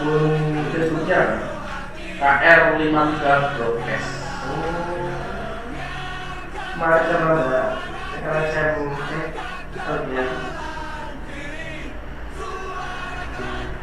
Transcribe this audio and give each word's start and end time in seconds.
akun 0.00 0.64
Facebooknya 0.72 1.20
KR53 2.16 3.20
Broadcast. 3.52 4.08
kemarin 6.72 7.04
kan 7.04 7.20
ada 7.36 7.84
sekarang 8.08 8.48
saya 8.48 8.80
mau 8.80 8.96
cek 8.96 9.36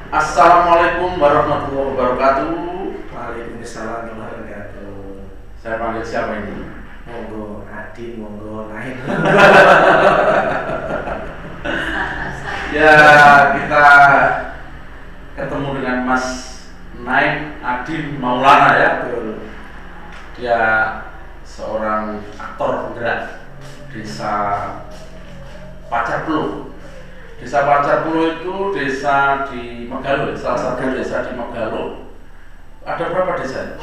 Assalamualaikum 0.08 1.22
warahmatullahi 1.22 1.94
wabarakatuh. 1.94 2.50
Waalaikumsalam 3.14 4.10
warahmatullahi 4.10 4.42
wabarakatuh 4.42 5.22
Saya 5.62 5.78
panggil 5.78 6.02
siapa 6.02 6.42
ini? 6.42 6.66
monggo 7.06 7.62
Adi 7.70 8.18
monggo 8.18 8.74
lain 8.74 8.98
Ya 12.74 12.94
kita 13.54 13.86
ketemu 15.38 15.78
dengan 15.78 15.98
Mas 16.10 16.26
Naim 16.98 17.62
Adin 17.62 18.18
Maulana 18.18 18.74
ya. 18.74 18.90
betul 19.06 19.46
Dia 20.34 20.62
seorang 21.46 22.26
aktor 22.42 22.90
penggerak 22.90 23.46
desa 23.94 24.34
Pacar 25.94 26.26
Pelu. 26.26 26.74
Desa 27.38 27.70
Pacar 27.70 28.02
Pelu 28.02 28.22
itu 28.34 28.54
desa 28.74 29.46
di 29.46 29.86
Megalo, 29.86 30.34
ya, 30.34 30.38
salah 30.38 30.74
satu 30.74 30.90
desa 30.90 31.30
di 31.30 31.38
Megalo. 31.38 32.10
Ada 32.82 33.14
berapa 33.14 33.38
desa? 33.38 33.78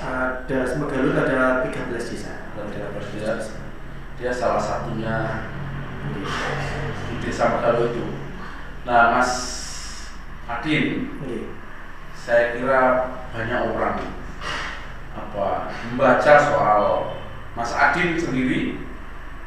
ada 0.00 0.64
Semegalut 0.64 1.12
ada 1.12 1.60
13 1.60 1.92
desa 1.92 2.32
Ada 2.56 2.72
13 2.72 3.36
desa. 3.36 3.56
Dia 4.16 4.32
salah 4.32 4.60
satunya 4.60 5.48
di 7.08 7.14
desa 7.24 7.56
Megalo 7.56 7.92
itu. 7.92 8.04
Nah, 8.88 9.20
Mas 9.20 9.59
Adin, 10.58 11.14
Iya. 11.22 11.46
saya 12.10 12.58
kira 12.58 12.80
banyak 13.30 13.60
orang 13.70 14.02
apa 15.14 15.48
membaca 15.90 16.34
soal 16.38 16.82
Mas 17.54 17.70
Adin 17.74 18.18
sendiri 18.18 18.82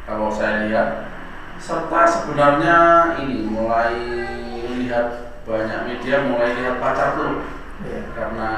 kalau 0.08 0.32
saya 0.32 0.68
lihat 0.68 1.12
serta 1.60 2.04
sebenarnya 2.08 2.78
ini 3.24 3.48
mulai 3.48 3.96
lihat 4.80 5.40
banyak 5.44 5.80
media 5.88 6.28
mulai 6.28 6.56
lihat 6.56 6.80
pacar 6.80 7.20
dulu 7.20 7.44
Iya. 7.84 8.00
karena 8.16 8.50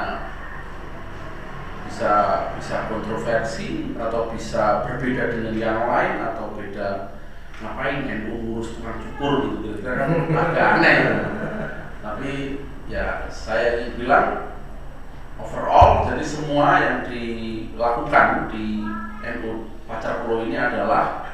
bisa 1.86 2.12
bisa 2.58 2.90
kontroversi 2.92 3.96
atau 3.96 4.28
bisa 4.30 4.84
berbeda 4.84 5.32
dengan 5.32 5.54
yang 5.56 5.80
lain 5.88 6.20
atau 6.20 6.52
beda 6.52 7.16
ngapain 7.56 8.04
NU 8.04 8.36
ngurus 8.36 8.76
tukang 8.76 9.00
cukur 9.00 9.32
gitu 9.48 9.80
kira-kira 9.80 10.04
kan 10.04 10.10
agak 10.52 10.66
aneh 10.76 10.96
tapi 12.06 12.62
ya 12.86 13.26
saya 13.26 13.90
bilang 13.98 14.54
overall 15.42 16.06
jadi 16.06 16.22
semua 16.22 16.78
yang 16.78 16.98
dilakukan 17.10 18.46
di 18.54 18.86
NU 19.26 19.74
Pacar 19.90 20.22
Pulau 20.22 20.46
ini 20.46 20.54
adalah 20.54 21.26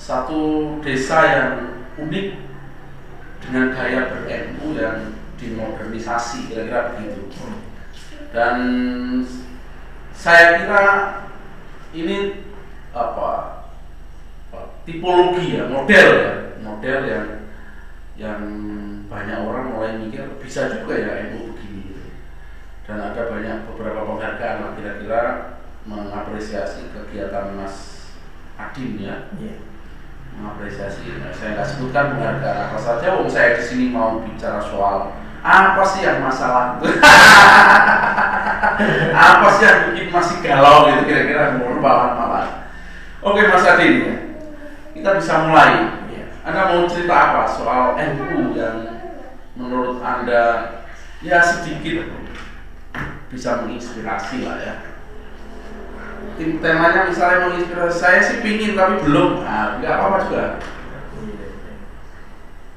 satu 0.00 0.76
desa 0.80 1.18
yang 1.28 1.52
unik 2.00 2.40
dengan 3.44 3.76
gaya 3.76 4.08
ber-NU 4.08 4.80
yang 4.80 5.12
dimodernisasi 5.36 6.48
kira-kira 6.48 6.96
begitu. 6.96 7.20
Dan 8.32 8.56
saya 10.16 10.64
kira 10.64 10.84
ini 11.92 12.48
apa 12.96 13.60
tipologi 14.88 15.56
ya 15.56 15.68
model 15.68 16.08
ya 16.16 16.32
model 16.60 16.98
yang 17.08 17.26
yang 18.20 18.40
banyak 19.10 19.42
orang 19.42 19.74
mulai 19.74 19.98
mikir 19.98 20.38
bisa 20.38 20.70
juga 20.70 20.94
ya 20.94 21.10
NU 21.34 21.50
begini 21.50 21.90
gitu. 21.90 22.14
dan 22.86 23.10
ada 23.10 23.26
banyak 23.26 23.66
beberapa 23.66 24.06
penghargaan 24.06 24.56
lah 24.62 24.70
kira-kira 24.78 25.22
mengapresiasi 25.82 26.94
kegiatan 26.94 27.58
Mas 27.58 28.06
Adin 28.54 29.02
ya 29.02 29.26
Iya. 29.34 29.58
mengapresiasi 30.38 31.18
nah, 31.18 31.34
saya 31.34 31.58
nggak 31.58 31.68
sebutkan 31.74 32.14
penghargaan 32.14 32.70
apa 32.70 32.78
saja 32.78 33.18
wong 33.18 33.26
saya 33.26 33.58
di 33.58 33.62
sini 33.66 33.90
mau 33.90 34.22
bicara 34.22 34.62
soal 34.62 35.10
apa 35.42 35.82
sih 35.82 36.06
yang 36.06 36.22
masalah 36.22 36.78
apa 39.32 39.46
sih 39.58 39.64
yang 39.66 39.80
bikin 39.90 40.06
masih 40.14 40.36
galau 40.44 40.86
gitu 40.86 41.02
kira-kira 41.08 41.58
malah 41.58 42.14
malah 42.14 42.46
oke 43.24 43.40
Mas 43.42 43.66
Adin 43.66 43.94
ya 44.06 44.16
kita 44.94 45.18
bisa 45.18 45.50
mulai 45.50 45.98
Iya. 46.12 46.24
anda 46.44 46.60
mau 46.70 46.84
cerita 46.86 47.16
apa 47.16 47.42
soal 47.48 47.96
NU 47.98 48.52
yang 48.54 48.99
menurut 49.60 50.00
Anda 50.00 50.72
ya 51.20 51.44
sedikit 51.44 52.08
bisa 53.28 53.62
menginspirasi 53.62 54.48
lah 54.48 54.58
ya. 54.58 54.74
Tim 56.40 56.64
temanya 56.64 57.12
misalnya 57.12 57.52
menginspirasi 57.52 57.96
saya 58.00 58.18
sih 58.24 58.40
pingin 58.40 58.72
tapi 58.72 59.04
belum, 59.04 59.44
nah, 59.44 59.76
nggak 59.76 59.92
apa-apa 59.92 60.18
juga. 60.24 60.44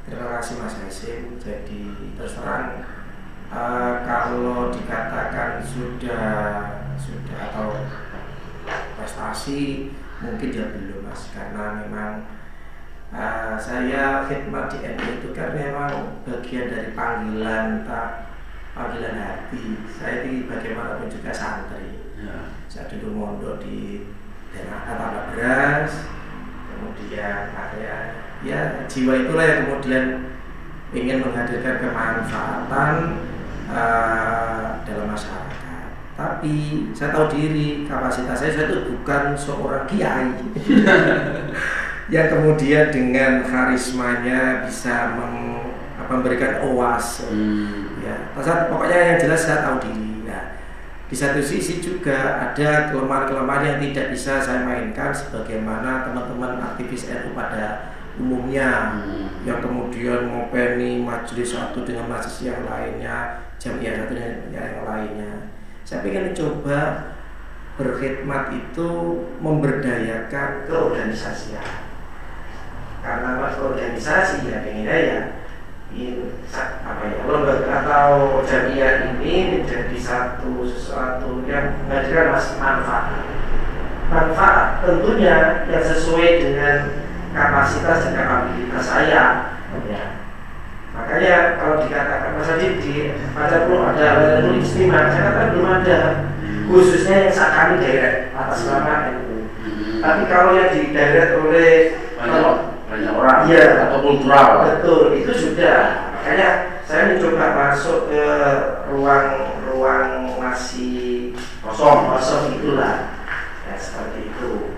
Terima 0.03 0.27
kasih 0.38 0.53
Mas 0.59 0.75
Hasim. 0.83 1.39
Jadi 1.39 1.81
terus 2.19 2.35
eh, 2.43 3.93
kalau 4.03 4.69
dikatakan 4.69 5.63
sudah 5.63 6.27
sudah 6.99 7.39
atau 7.49 7.88
prestasi 8.99 9.89
mungkin 10.22 10.51
dia 10.53 10.69
belum 10.69 11.07
Mas 11.07 11.31
karena 11.31 11.81
memang 11.81 12.27
eh, 13.13 13.56
saya 13.62 14.25
khidmat 14.25 14.74
di 14.74 14.78
NU 14.84 15.09
itu 15.22 15.29
kan 15.31 15.53
memang 15.53 16.22
bagian 16.25 16.74
dari 16.74 16.90
panggilan 16.97 17.85
tak 17.85 18.34
panggilan 18.74 19.16
hati. 19.22 19.78
Saya 19.85 20.25
ini 20.25 20.50
bagaimanapun 20.50 21.07
juga 21.07 21.29
santri 21.29 22.03
Ya. 22.23 22.56
saya 22.72 22.88
dulu 22.88 23.19
mondok 23.19 23.59
di 23.59 24.07
daerah 24.56 24.88
Atapa 24.88 25.35
Beras 25.35 26.07
kemudian 26.72 27.52
area 27.52 28.16
ya 28.40 28.88
jiwa 28.88 29.28
itulah 29.28 29.44
yang 29.44 29.59
kemudian 29.68 30.06
ingin 30.96 31.19
menghadirkan 31.19 31.84
kemanfaatan 31.84 32.96
eh, 33.68 34.68
dalam 34.88 35.07
masyarakat 35.12 35.88
tapi 36.16 36.88
saya 36.96 37.12
tahu 37.12 37.28
diri 37.28 37.84
kapasitas 37.91 38.40
saya 38.40 38.56
saya 38.56 38.72
itu 38.72 38.96
bukan 38.96 39.35
seorang 39.35 39.84
kiai 39.84 40.31
yang 42.12 42.28
kemudian 42.28 42.91
dengan 42.91 43.44
karismanya 43.44 44.68
bisa 44.68 45.16
mem- 45.16 45.72
apa, 45.94 46.09
memberikan 46.09 46.59
oas 46.68 47.24
Hmm. 47.30 48.02
ya 48.03 48.34
pasal 48.36 48.68
pokoknya 48.68 49.16
yang 49.16 49.18
jelas 49.22 49.46
saya 49.46 49.64
tahu 49.64 49.78
diri 49.88 50.28
nah 50.28 50.58
di 51.08 51.16
satu 51.16 51.40
sisi 51.40 51.80
juga 51.80 52.41
ada 52.41 52.90
kelemahan-kelemahan 52.90 53.64
yang 53.64 53.80
tidak 53.80 54.12
bisa 54.12 54.41
saya 54.41 54.66
mainkan 54.66 55.14
sebagaimana 55.14 56.03
teman-teman 56.03 56.59
aktivis 56.59 57.08
NU 57.08 57.31
pada 57.31 57.94
umumnya 58.18 59.00
Hmm. 59.00 59.30
yang 59.47 59.64
kemudian 59.64 60.28
ngopeni 60.28 61.00
majelis 61.00 61.56
satu 61.56 61.85
dengan 61.85 62.09
majelis 62.09 62.44
yang 62.44 62.66
lainnya 62.66 63.40
jamiah 63.56 63.96
satu 63.96 64.12
dengan 64.12 64.52
yang 64.52 64.84
lainnya 64.84 65.31
saya 65.88 66.03
ingin 66.03 66.31
mencoba 66.31 66.80
berkhidmat 67.74 68.53
itu 68.53 68.90
memberdayakan 69.40 70.68
keorganisasian 70.68 71.64
karena 73.03 73.30
mas 73.36 73.59
organisasi 73.59 74.47
ya 74.47 74.64
pengennya 74.64 74.97
ya 74.97 75.19
sa- 76.50 76.81
apa 76.81 77.03
ya 77.06 77.22
lembaga 77.28 77.86
atau 77.86 78.41
jamiah 78.41 79.14
ini 79.14 79.59
menjadi 79.62 79.97
satu 80.00 80.66
sesuatu 80.66 81.44
yang 81.46 81.78
menghadirkan 81.86 82.34
mas 82.34 82.56
manfaat. 82.58 83.28
Manfaat 84.09 84.81
tentunya 84.81 85.68
yang 85.69 85.84
sesuai 85.84 86.30
dengan 86.41 86.78
kapasitas 87.34 88.09
dan 88.09 88.14
kapabilitas 88.16 88.84
saya 88.85 89.23
ya. 89.90 90.03
Makanya 90.94 91.58
kalau 91.58 91.82
dikatakan 91.82 92.38
Mas 92.38 92.53
Adi 92.53 92.78
di 92.78 92.96
pada 93.34 93.66
belum 93.66 93.97
ada 93.97 94.38
NU 94.46 94.61
istimewa 94.61 95.09
saya 95.09 95.34
katakan 95.34 95.49
belum 95.58 95.70
ada. 95.82 95.99
Khususnya 96.70 97.16
yang 97.26 97.34
saat 97.34 97.52
kami 97.58 97.82
daerah 97.82 98.29
atas 98.38 98.70
nama 98.70 99.09
NU 99.09 99.34
Hmm. 99.64 100.03
tapi 100.03 100.28
kalau 100.28 100.59
yang 100.59 100.76
di 100.76 100.91
daerah 100.91 101.40
oleh 101.40 101.83
Iya. 103.53 103.67
atau 103.88 104.00
kultural. 104.02 104.50
Betul, 104.66 105.03
itu 105.22 105.32
sudah. 105.34 105.82
Makanya 106.17 106.50
saya 106.90 107.14
mencoba 107.14 107.46
masuk 107.53 108.09
ke 108.09 108.26
ruang-ruang 108.90 110.34
masih 110.41 111.38
Kosong. 111.61 112.11
kosong 112.11 112.44
itulah. 112.59 113.14
Ya 113.70 113.76
seperti 113.78 114.34
itu. 114.34 114.76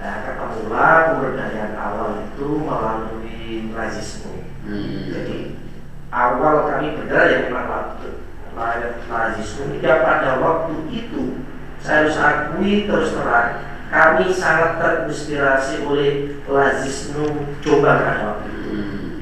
Nah, 0.00 0.14
ketemulah 0.26 0.94
pemberdayaan 1.14 1.74
awal 1.76 2.10
itu 2.26 2.48
melalui 2.62 3.70
lazisme. 3.74 4.48
Hmm. 4.64 5.10
Jadi 5.10 5.38
awal 6.14 6.70
kami 6.70 6.96
bergerak 6.96 7.26
ya 7.28 7.38
memang 7.50 7.66
waktu 7.68 8.08
lazisme. 9.10 9.82
Ya 9.82 10.00
pada 10.00 10.38
waktu 10.40 10.74
itu 10.88 11.44
saya 11.82 12.06
harus 12.06 12.16
akui 12.16 12.86
terus 12.86 13.10
terang 13.12 13.71
kami 13.92 14.32
sangat 14.32 14.80
terinspirasi 14.80 15.84
oleh 15.84 16.40
coba 17.60 17.90
pada 18.00 18.24
waktu 18.24 18.48
itu. 18.48 18.72
Hmm. 18.72 19.20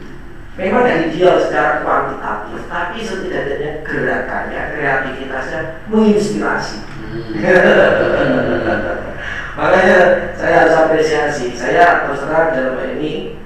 memang 0.55 0.87
dari 0.87 1.11
dia 1.11 1.34
secara 1.43 1.82
kuantitatif 1.82 2.70
tapi 2.70 3.02
setidaknya 3.02 3.82
gerakannya 3.82 4.62
kreativitasnya 4.78 5.61
menginspirasi 5.90 6.87
makanya 9.58 9.99
saya 10.38 10.55
harus 10.62 10.76
apresiasi 10.87 11.50
saya 11.58 12.06
terus 12.06 12.22
terang 12.22 12.55
dalam 12.55 12.78
hal 12.78 12.94
ini 12.94 13.43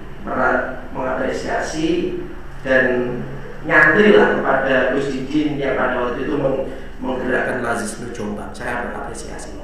mengapresiasi 0.92 2.20
dan 2.60 3.16
nyantri 3.64 4.12
lah 4.12 4.36
kepada 4.36 4.92
Gus 4.92 5.08
Didin 5.08 5.56
yang 5.56 5.80
pada 5.80 6.04
waktu 6.04 6.28
itu 6.28 6.36
meng 6.36 6.68
menggerakkan 7.02 7.64
Lazisme 7.64 8.14
Jombang. 8.14 8.54
Saya 8.54 8.90
berapresiasi 8.90 9.54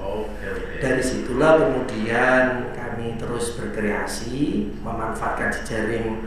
dari 0.80 1.02
situlah 1.04 1.60
kemudian 1.60 2.72
kami 2.72 3.20
terus 3.20 3.54
berkreasi 3.54 4.72
memanfaatkan 4.80 5.52
jejaring 5.52 6.24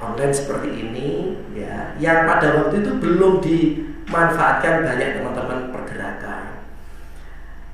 online 0.00 0.32
seperti 0.32 0.70
ini 0.70 1.36
ya 1.52 1.92
yang 2.00 2.24
pada 2.24 2.56
waktu 2.56 2.80
itu 2.80 2.92
belum 2.96 3.42
dimanfaatkan 3.44 4.86
banyak 4.86 5.20
teman-teman 5.20 5.74
pergerakan. 5.74 6.64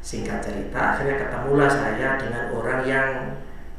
Singkat 0.03 0.43
cerita 0.43 0.97
akhirnya 0.97 1.29
ketemulah 1.29 1.71
saya 1.71 2.19
dengan 2.19 2.51
orang 2.55 2.81
yang 2.87 3.11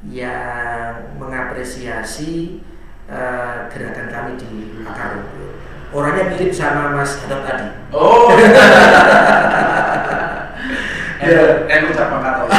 yang 0.07 1.17
mengapresiasi 1.17 2.61
uh, 3.09 3.65
gerakan 3.71 4.07
kami 4.13 4.31
di 4.37 4.51
akar 4.85 5.17
rumput 5.17 5.51
orangnya 5.95 6.33
mirip 6.35 6.51
sama 6.51 6.95
Mas 6.95 7.19
Hadap 7.23 7.43
tadi. 7.43 7.67
Oh. 7.91 8.31
Ya 11.17 11.65
NU 11.67 11.91
cabang 11.91 12.23
katolik 12.23 12.55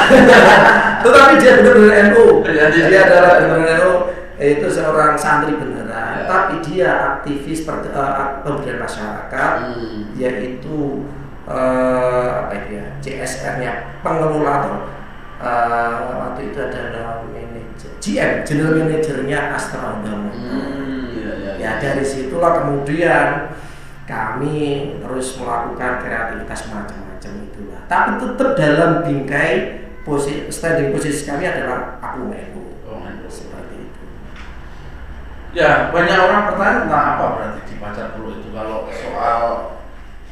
tetapi 0.98 1.32
dia 1.40 1.52
benar-benar 1.62 1.94
NU 2.10 2.26
iya, 2.44 2.64
dia 2.68 3.00
adalah 3.06 3.32
benar-benar 3.40 3.76
NU 3.80 3.92
itu 4.38 4.66
seorang 4.70 5.18
santri 5.18 5.58
beneran. 5.58 5.88
Ya. 5.88 6.24
tapi 6.30 6.54
dia 6.62 6.90
aktivis 7.18 7.66
per, 7.66 7.82
uh, 7.90 8.44
pemberdayaan 8.44 8.82
masyarakat 8.82 9.52
hmm. 9.72 10.14
yaitu 10.14 11.06
uh, 11.48 12.46
apa 12.46 12.54
ya 12.68 12.84
CSR-nya 13.02 13.98
pengelola 14.04 14.52
atau 14.62 14.74
uh, 15.42 15.98
waktu 16.28 16.52
itu 16.52 16.58
adalah 16.60 17.24
manajer 17.30 17.90
GM 17.98 18.32
general 18.44 18.78
manajernya 18.78 19.38
Astra 19.56 19.98
Udama 19.98 20.30
hmm, 20.30 21.07
ya, 21.68 21.72
dari 21.76 22.00
situlah 22.00 22.64
kemudian 22.64 23.52
kami 24.08 24.96
terus 25.04 25.36
melakukan 25.36 26.00
kreativitas 26.00 26.72
macam-macam 26.72 27.32
itulah. 27.44 27.80
Tapi 27.84 28.10
tetap 28.24 28.56
dalam 28.56 29.04
bingkai 29.04 29.84
posisi 30.00 30.48
standing 30.48 30.96
posisi 30.96 31.28
kami 31.28 31.44
adalah 31.44 32.00
aku 32.00 32.24
mengu 32.24 32.80
oh, 32.88 33.04
seperti 33.28 33.84
itu. 33.84 34.02
Ya 35.52 35.92
banyak 35.92 36.16
orang 36.16 36.48
bertanya 36.48 36.76
tentang 36.88 37.04
apa 37.12 37.24
berarti 37.36 37.60
di 37.68 37.74
pacar 37.76 38.16
puluh 38.16 38.40
itu. 38.40 38.48
Kalau 38.56 38.88
soal 38.88 39.42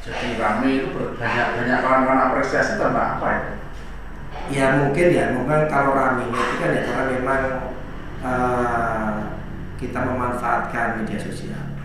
jadi 0.01 0.41
rame 0.41 0.71
itu 0.81 0.89
banyak 1.21 1.47
banyak 1.61 1.79
kawan-kawan 1.85 2.21
apresiasi 2.33 2.81
tentang 2.81 3.21
apa 3.21 3.29
itu? 3.45 3.53
Ya 4.57 4.73
mungkin 4.81 5.07
ya. 5.13 5.37
Mungkin 5.37 5.69
kalau 5.69 5.93
rame 5.93 6.33
itu 6.33 6.55
kan 6.57 6.71
ya 6.73 6.81
karena 6.81 7.05
memang 7.13 7.43
uh, 8.25 8.56
kita 9.87 10.01
memanfaatkan 10.03 11.03
media 11.03 11.19
sosial 11.19 11.77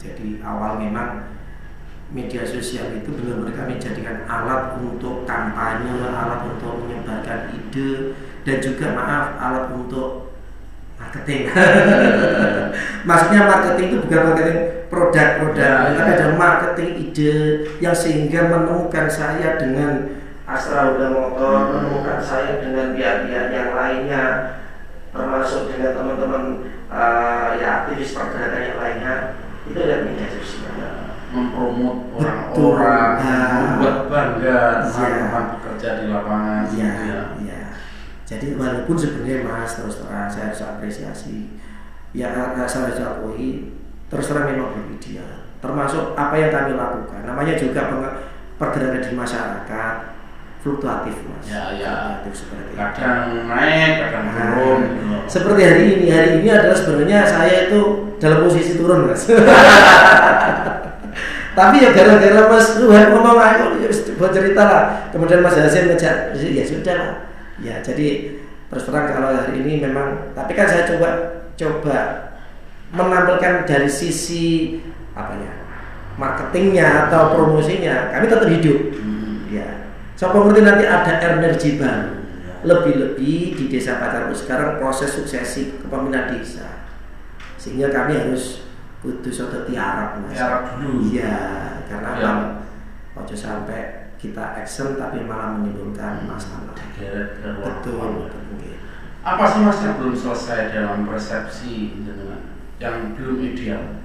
jadi 0.00 0.40
awal 0.40 0.80
memang 0.80 1.30
media 2.10 2.42
sosial 2.42 2.90
itu 2.98 3.14
benar-benar 3.14 3.54
kami 3.54 3.78
jadikan 3.78 4.26
alat 4.26 4.74
untuk 4.82 5.22
kampanye, 5.22 5.94
alat 6.02 6.42
untuk 6.42 6.82
menyebarkan 6.82 7.54
ide 7.54 8.18
dan 8.42 8.56
juga 8.58 8.86
maaf 8.98 9.38
alat 9.38 9.70
untuk 9.70 10.34
marketing. 10.98 11.54
Maksudnya 13.08 13.40
marketing 13.46 13.86
itu 13.94 13.96
bukan 14.02 14.20
marketing 14.26 14.60
produk-produk, 14.90 15.74
ya, 15.86 15.94
tapi 15.94 16.10
ada 16.18 16.26
marketing 16.34 16.90
ide 16.98 17.34
yang 17.78 17.94
sehingga 17.94 18.50
menemukan 18.50 19.06
saya 19.06 19.54
dengan 19.54 20.18
Astra 20.50 20.98
Uda 20.98 21.14
Motor, 21.14 21.56
hmm. 21.62 21.70
menemukan 21.78 22.18
saya 22.18 22.58
dengan 22.58 22.98
pihak-pihak 22.98 23.54
yang 23.54 23.70
lainnya, 23.70 24.24
termasuk 25.14 25.70
dengan 25.70 25.94
teman-teman 25.94 26.44
uh, 26.90 27.56
ya 27.56 27.86
aktivis 27.86 28.12
pergerakan 28.12 28.60
yang 28.60 28.78
lainnya, 28.82 29.14
itu 29.64 29.78
adalah 29.78 30.02
media 30.04 30.28
sosial 30.28 30.70
mempromot 31.30 32.10
orang-orang, 32.18 33.10
membuat 33.22 33.98
bangga 34.10 34.60
teman-teman 34.82 35.44
bekerja 35.56 35.88
di 36.02 36.04
lapangan. 36.10 36.62
Gitu 36.66 36.82
ya. 36.82 37.22
iya. 37.38 37.60
Jadi 38.26 38.46
walaupun 38.58 38.96
sebenarnya 38.98 39.46
Mas 39.46 39.78
terus 39.78 40.02
terang 40.02 40.26
saya 40.26 40.50
harus 40.50 40.62
apresiasi, 40.62 41.54
ya 42.14 42.34
saya 42.66 42.90
harus 42.90 42.98
akui 42.98 43.74
terus 44.10 44.26
terang 44.26 44.50
memang 44.50 44.74
bermedia. 44.74 45.22
Termasuk 45.62 46.18
apa 46.18 46.34
yang 46.34 46.50
kami 46.50 46.74
lakukan, 46.74 47.22
namanya 47.22 47.54
juga 47.54 47.86
pergerakan 48.58 49.02
di 49.02 49.12
masyarakat 49.14 49.94
fluktuatif 50.60 51.16
mas. 51.26 51.44
Ya 51.48 51.62
ya. 51.76 51.92
Fluktuatif 52.20 52.32
seperti 52.36 52.70
kadang 52.76 53.20
itu. 53.32 53.40
naik, 53.48 53.92
kadang 54.04 54.24
nah, 54.28 54.34
turun. 54.36 54.80
Gitu. 54.84 55.16
Seperti 55.26 55.60
hari 55.64 55.82
ini, 55.96 56.06
hari 56.12 56.30
ini 56.40 56.48
adalah 56.52 56.76
sebenarnya 56.76 57.18
saya 57.24 57.56
itu 57.68 57.80
dalam 58.20 58.38
posisi 58.44 58.72
turun 58.76 59.08
mas. 59.08 59.24
Tapi 61.50 61.82
ya 61.82 61.90
gara-gara 61.90 62.46
Mas 62.46 62.78
Tuhan 62.78 63.10
ngomong 63.10 63.36
ayo 63.36 63.64
ya 63.82 63.90
buat 64.16 64.30
cerita 64.30 64.62
lah. 64.64 64.82
Kemudian 65.10 65.42
Mas 65.42 65.58
Hasim 65.58 65.90
ngejak, 65.90 66.38
ya 66.38 66.64
sudah 66.64 66.94
lah. 66.94 67.12
Ya 67.60 67.82
jadi 67.82 68.38
terus 68.70 68.86
terang 68.86 69.10
kalau 69.10 69.34
hari 69.34 69.58
ini 69.58 69.82
memang, 69.82 70.30
tapi 70.32 70.54
kan 70.54 70.70
saya 70.70 70.86
coba 70.86 71.42
coba 71.58 71.98
menampilkan 72.94 73.66
dari 73.66 73.90
sisi 73.90 74.78
apa 75.12 75.34
ya 75.36 75.52
marketingnya 76.14 77.06
atau 77.06 77.34
promosinya 77.34 78.14
kami 78.14 78.30
tetap 78.30 78.48
hidup. 78.48 78.78
Hmm. 78.94 79.50
Ya. 79.50 79.79
So 80.20 80.28
pengerti 80.28 80.60
nanti 80.60 80.84
ada 80.84 81.16
energi 81.16 81.80
baru. 81.80 82.20
Lebih-lebih 82.60 83.56
di 83.56 83.64
desa 83.72 83.96
Pacarku 83.96 84.36
sekarang 84.36 84.76
proses 84.76 85.16
suksesi 85.16 85.80
kepemimpinan 85.80 86.36
desa, 86.36 86.92
sehingga 87.56 87.88
kami 87.88 88.20
harus 88.20 88.68
kudu 89.00 89.32
soto 89.32 89.64
tiarap 89.64 90.20
mas. 90.20 90.36
Tiarap 90.36 90.76
dulu. 90.76 91.08
Iya 91.08 91.40
karena 91.88 92.10
ya. 92.20 92.32
ojo 93.16 93.32
sampai 93.32 94.12
kita 94.20 94.60
action 94.60 95.00
tapi 95.00 95.24
malah 95.24 95.56
menimbulkan 95.56 96.28
masalah. 96.28 96.76
Betul, 97.00 98.28
betul 98.28 98.60
apa 99.20 99.44
sih 99.52 99.60
mas 99.60 99.80
yang 99.84 100.00
belum 100.00 100.16
selesai 100.16 100.72
dalam 100.72 101.04
persepsi 101.04 101.96
yang 102.76 103.16
belum 103.16 103.36
ideal? 103.40 104.04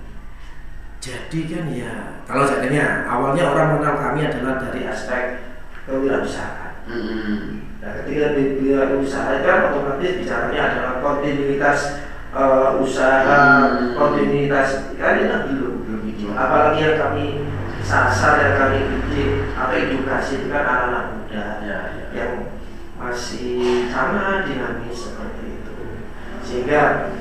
Jadi 1.00 1.40
kan 1.48 1.66
ya 1.72 2.24
kalau 2.24 2.48
seandainya 2.48 3.04
awalnya 3.04 3.52
orang 3.52 3.68
mengenal 3.76 3.96
kami 4.00 4.28
adalah 4.28 4.64
dari 4.64 4.88
aspek 4.88 5.55
kewirausahaan. 5.86 6.74
Mm 6.86 7.02
-hmm. 7.02 7.38
nah 7.82 7.92
ketika 8.02 8.34
berwirausaha 8.34 9.42
kan 9.46 9.70
otomatis 9.70 10.22
bicaranya 10.22 10.62
adalah 10.70 10.94
kontinuitas 11.02 12.06
uh, 12.36 12.78
usaha 12.82 13.42
hmm. 13.72 13.96
kontinuitas. 13.96 14.92
Kan 15.00 15.24
itu 15.24 15.38
belum 15.56 15.74
belum 15.88 16.02
itu 16.12 16.26
apalagi 16.36 16.80
yang 16.84 16.98
kami 17.00 17.26
sasar 17.86 18.42
yang 18.42 18.56
kami 18.60 18.80
bikin 18.90 19.46
apa 19.54 19.74
edukasi 19.78 20.42
itu 20.42 20.48
kan 20.50 20.66
anak-anak 20.66 21.06
muda 21.14 21.46
ya, 21.62 21.78
ya. 21.94 22.06
yang 22.12 22.32
masih 22.98 23.88
sama 23.94 24.44
dinamis 24.44 24.98
seperti 24.98 25.62
itu. 25.62 25.76
Sehingga 26.42 27.14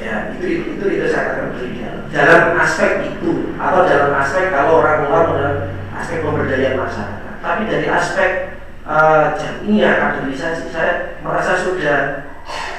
ya 0.00 0.32
itu 0.32 0.44
itu 0.48 0.64
itu, 0.80 0.84
itu 0.88 1.06
saya 1.12 1.36
akan 1.36 1.46
berikan 1.52 2.08
dalam 2.08 2.56
aspek 2.56 3.04
itu 3.04 3.52
atau 3.60 3.84
dalam 3.84 4.16
aspek 4.16 4.48
kalau 4.48 4.80
orang 4.80 5.04
luar 5.04 5.24
dalam 5.36 5.56
aspek 5.92 6.24
pemberdayaan 6.24 6.80
masyarakat 6.80 7.19
tapi 7.40 7.62
dari 7.66 7.88
aspek 7.88 8.60
uh, 8.84 9.32
jamiah 9.36 9.96
kaderisasi 9.96 10.68
saya 10.68 11.20
merasa 11.24 11.56
sudah 11.56 12.28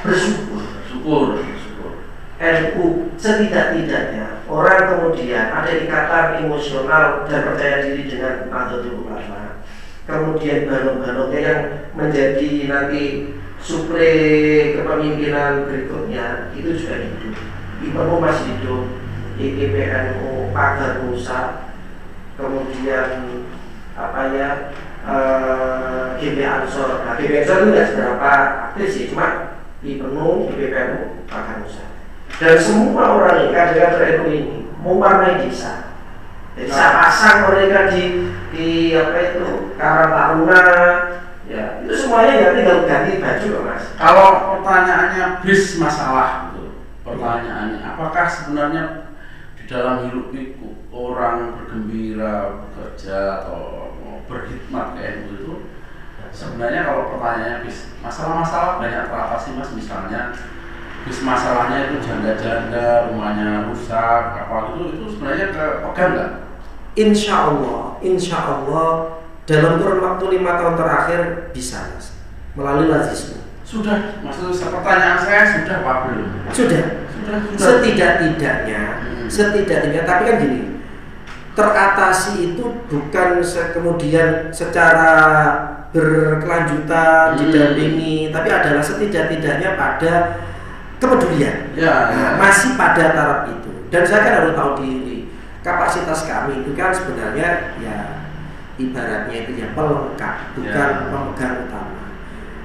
bersyukur. 0.06 0.62
Syukur 0.89 1.41
NU 2.41 3.13
setidak-tidaknya 3.22 4.41
orang 4.50 4.89
kemudian 4.89 5.53
ada 5.53 5.72
ikatan 5.77 6.41
emosional 6.41 7.30
dan 7.30 7.46
percaya 7.46 7.86
diri 7.86 8.10
dengan 8.10 8.50
Nahdlatul 8.50 9.06
Ulama 9.06 9.62
kemudian 10.10 10.65
balon-balonnya 10.65 11.39
yang 11.39 11.62
menjadi 11.94 12.50
nanti 12.65 13.03
supre 13.62 14.10
kepemimpinan 14.74 15.70
berikutnya 15.70 16.50
itu 16.58 16.82
juga 16.82 16.98
hidup. 16.98 17.36
IPNU 17.82 18.15
masih 18.18 18.46
hidup 18.58 18.84
IPPNU 19.38 20.50
Pagar 20.50 21.06
Musa 21.06 21.70
kemudian 22.41 23.10
apa 23.98 24.22
ya 24.32 24.50
eh, 25.08 26.06
GB 26.20 26.38
Ansor. 26.44 27.04
Nah 27.08 27.14
GB 27.20 27.44
Ansor 27.44 27.56
itu 27.64 27.68
tidak 27.72 27.88
seberapa 27.92 28.32
aktif 28.72 28.88
sih 28.92 29.06
cuma 29.12 29.58
IPNU 29.82 30.52
IPPNU 30.54 31.26
Pagar 31.26 31.60
Musa 31.64 31.92
dan 32.42 32.58
semua 32.58 33.22
orang 33.22 33.46
ini 33.46 33.54
kader-kader 33.54 34.26
NU 34.26 34.26
ini 34.34 34.58
mewarnai 34.82 35.46
desa. 35.46 35.94
Jadi 36.58 36.74
saya 36.74 36.90
pasang 36.98 37.54
mereka 37.54 37.94
di 37.94 38.34
di 38.50 38.98
apa 38.98 39.18
itu 39.30 39.46
Karang 39.78 40.10
Taruna. 40.10 40.64
Ya 41.46 41.84
itu 41.86 41.94
semuanya 41.94 42.34
ya 42.42 42.48
tinggal 42.58 42.90
ganti 42.90 43.22
baju 43.22 43.46
loh 43.54 43.64
mas. 43.70 43.86
Kalau 43.94 44.58
pertanyaannya 44.58 45.46
bis 45.46 45.78
masalah 45.78 46.50
gitu. 46.50 46.82
Pertanyaannya 47.06 47.78
apakah 47.86 48.26
sebenarnya 48.26 49.14
di 49.62 49.64
dalam 49.70 50.10
hidup 50.10 50.34
itu 50.34 50.81
orang 50.92 51.56
bergembira 51.56 52.68
bekerja 52.68 53.42
atau 53.44 53.60
berkhidmat 54.28 54.96
ke 54.96 55.00
NU 55.00 55.28
itu 55.40 55.54
sebenarnya 56.32 56.88
kalau 56.88 57.12
pertanyaannya 57.16 57.64
bis 57.68 57.96
masalah-masalah 58.00 58.80
banyak 58.80 59.08
teratasi 59.08 59.56
mas 59.56 59.72
misalnya 59.76 60.32
bis 61.04 61.20
masalahnya 61.26 61.90
itu 61.90 61.96
janda-janda 62.04 63.12
rumahnya 63.12 63.68
rusak 63.72 64.24
apa 64.46 64.72
itu 64.72 64.96
itu 64.96 65.06
sebenarnya 65.16 65.48
ke 65.52 65.66
pegang 65.90 66.12
nggak 66.16 66.32
Insya 66.92 67.48
Allah, 67.48 67.96
insya 68.04 68.36
Allah 68.36 69.16
dalam 69.48 69.80
kurun 69.80 70.04
waktu 70.04 70.26
lima 70.28 70.60
tahun 70.60 70.76
terakhir 70.76 71.20
bisa 71.56 71.88
mas 71.96 72.12
melalui 72.52 72.92
lazisme. 72.92 73.40
sudah 73.64 74.20
maksud 74.20 74.52
pertanyaan 74.52 75.16
saya 75.16 75.56
sudah 75.56 75.88
apa 75.88 75.94
belum 76.12 76.52
Sudah, 76.52 77.08
sudah 77.16 77.38
sudah 77.48 77.64
setidak-tidaknya, 77.64 78.84
Hmm. 79.00 79.28
setidak-tidaknya. 79.32 80.04
Tapi 80.04 80.22
kan 80.28 80.36
gini, 80.44 80.60
teratasi 81.62 82.34
itu 82.51 82.65
bukan 82.89 83.38
se- 83.46 83.70
kemudian 83.70 84.50
secara 84.50 85.13
berkelanjutan 85.94 87.36
Hmm. 87.36 87.39
didampingi, 87.39 88.34
tapi 88.34 88.50
adalah 88.50 88.82
setidak-tidaknya 88.82 89.77
pada 89.77 90.13
kepedulian. 90.98 91.70
ya, 91.77 92.10
ya. 92.10 92.25
Masih 92.41 92.74
pada 92.74 93.13
taraf 93.13 93.39
itu. 93.48 93.70
Dan 93.94 94.01
saya 94.01 94.22
kan 94.24 94.34
harus 94.41 94.53
tahu 94.56 94.72
diri. 94.82 95.30
Kapasitas 95.62 96.25
kami 96.25 96.65
itu 96.65 96.74
kan 96.74 96.89
sebenarnya 96.89 97.77
ya 97.77 97.98
ibaratnya 98.75 99.36
itu 99.46 99.62
ya 99.62 99.68
pelengkap, 99.77 100.58
bukan 100.58 100.74
Ya. 100.74 101.06
pemegang 101.06 101.56
utama. 101.70 102.01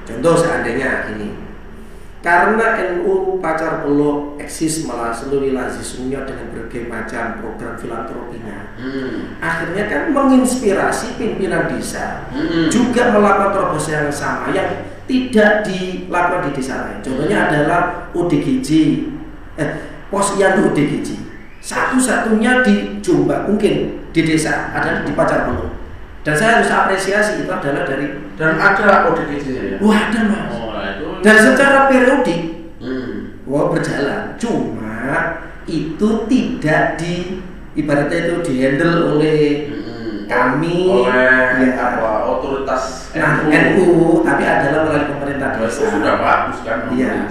Contoh 0.06 0.34
seandainya 0.38 1.10
ini, 1.12 1.34
karena 2.24 2.66
NU 2.96 3.38
Pacar 3.38 3.84
Peluk 3.84 4.40
eksis 4.40 4.82
melalui 4.82 5.54
lazismnya 5.54 6.26
dengan 6.26 6.50
berbagai 6.50 6.90
macam 6.90 7.38
program 7.38 7.74
filantropinya, 7.78 8.74
Hmm. 8.76 9.38
akhirnya 9.38 9.88
kan 9.88 10.02
menginspirasi 10.12 11.16
pimpinan 11.16 11.70
desa 11.70 12.28
Hmm. 12.32 12.68
juga 12.68 13.14
melakukan 13.14 13.52
terobosan 13.54 14.08
yang 14.08 14.12
sama 14.12 14.50
yang 14.52 14.68
tidak 15.06 15.62
dilakukan 15.62 16.50
di 16.50 16.50
desa 16.58 16.74
lain. 16.82 16.98
Contohnya 16.98 17.46
adalah 17.46 18.10
ODGJ, 18.10 18.70
eh, 19.54 19.70
posyandu 20.10 20.74
ODGJ. 20.74 21.14
Satu-satunya 21.62 22.62
di 22.62 22.98
Jombang 23.02 23.46
mungkin 23.50 24.02
di 24.10 24.20
desa 24.22 24.70
ada 24.74 25.06
di 25.06 25.14
Pacar 25.14 25.46
Peluk. 25.46 25.70
Dan 26.26 26.34
saya 26.34 26.58
harus 26.58 26.70
apresiasi 26.74 27.46
itu 27.46 27.50
adalah 27.50 27.86
dari 27.86 28.18
dan 28.34 28.58
ada 28.58 29.06
ODGJ 29.14 29.46
ya 29.54 29.76
wah 29.78 30.10
ada 30.10 30.20
mas. 30.26 30.55
Oh 31.26 31.28
nah 31.28 31.34
Dan 31.34 31.42
secara 31.42 31.78
periodik 31.86 32.40
hmm. 32.78 33.42
wah 33.44 33.66
berjalan. 33.68 34.38
Cuma 34.38 35.02
itu 35.66 36.08
tidak 36.24 36.94
di 36.94 37.42
ibaratnya 37.74 38.18
itu 38.22 38.34
dihandle 38.42 38.94
oleh 39.12 39.40
Hmm. 39.66 40.22
kami 40.26 41.06
oleh 41.06 41.70
ya, 41.70 41.78
apa 41.78 42.26
otoritas 42.28 43.14
nah, 43.14 43.42
NU. 43.42 43.50
NU 43.50 43.86
tapi 44.22 44.42
adalah 44.42 44.82
melalui 44.82 45.06
pemerintah 45.08 45.54
itu 45.54 45.62
desa. 45.62 45.86
sudah 45.86 46.14
bagus 46.16 46.58
kan 46.62 46.78
Iya. 46.90 47.30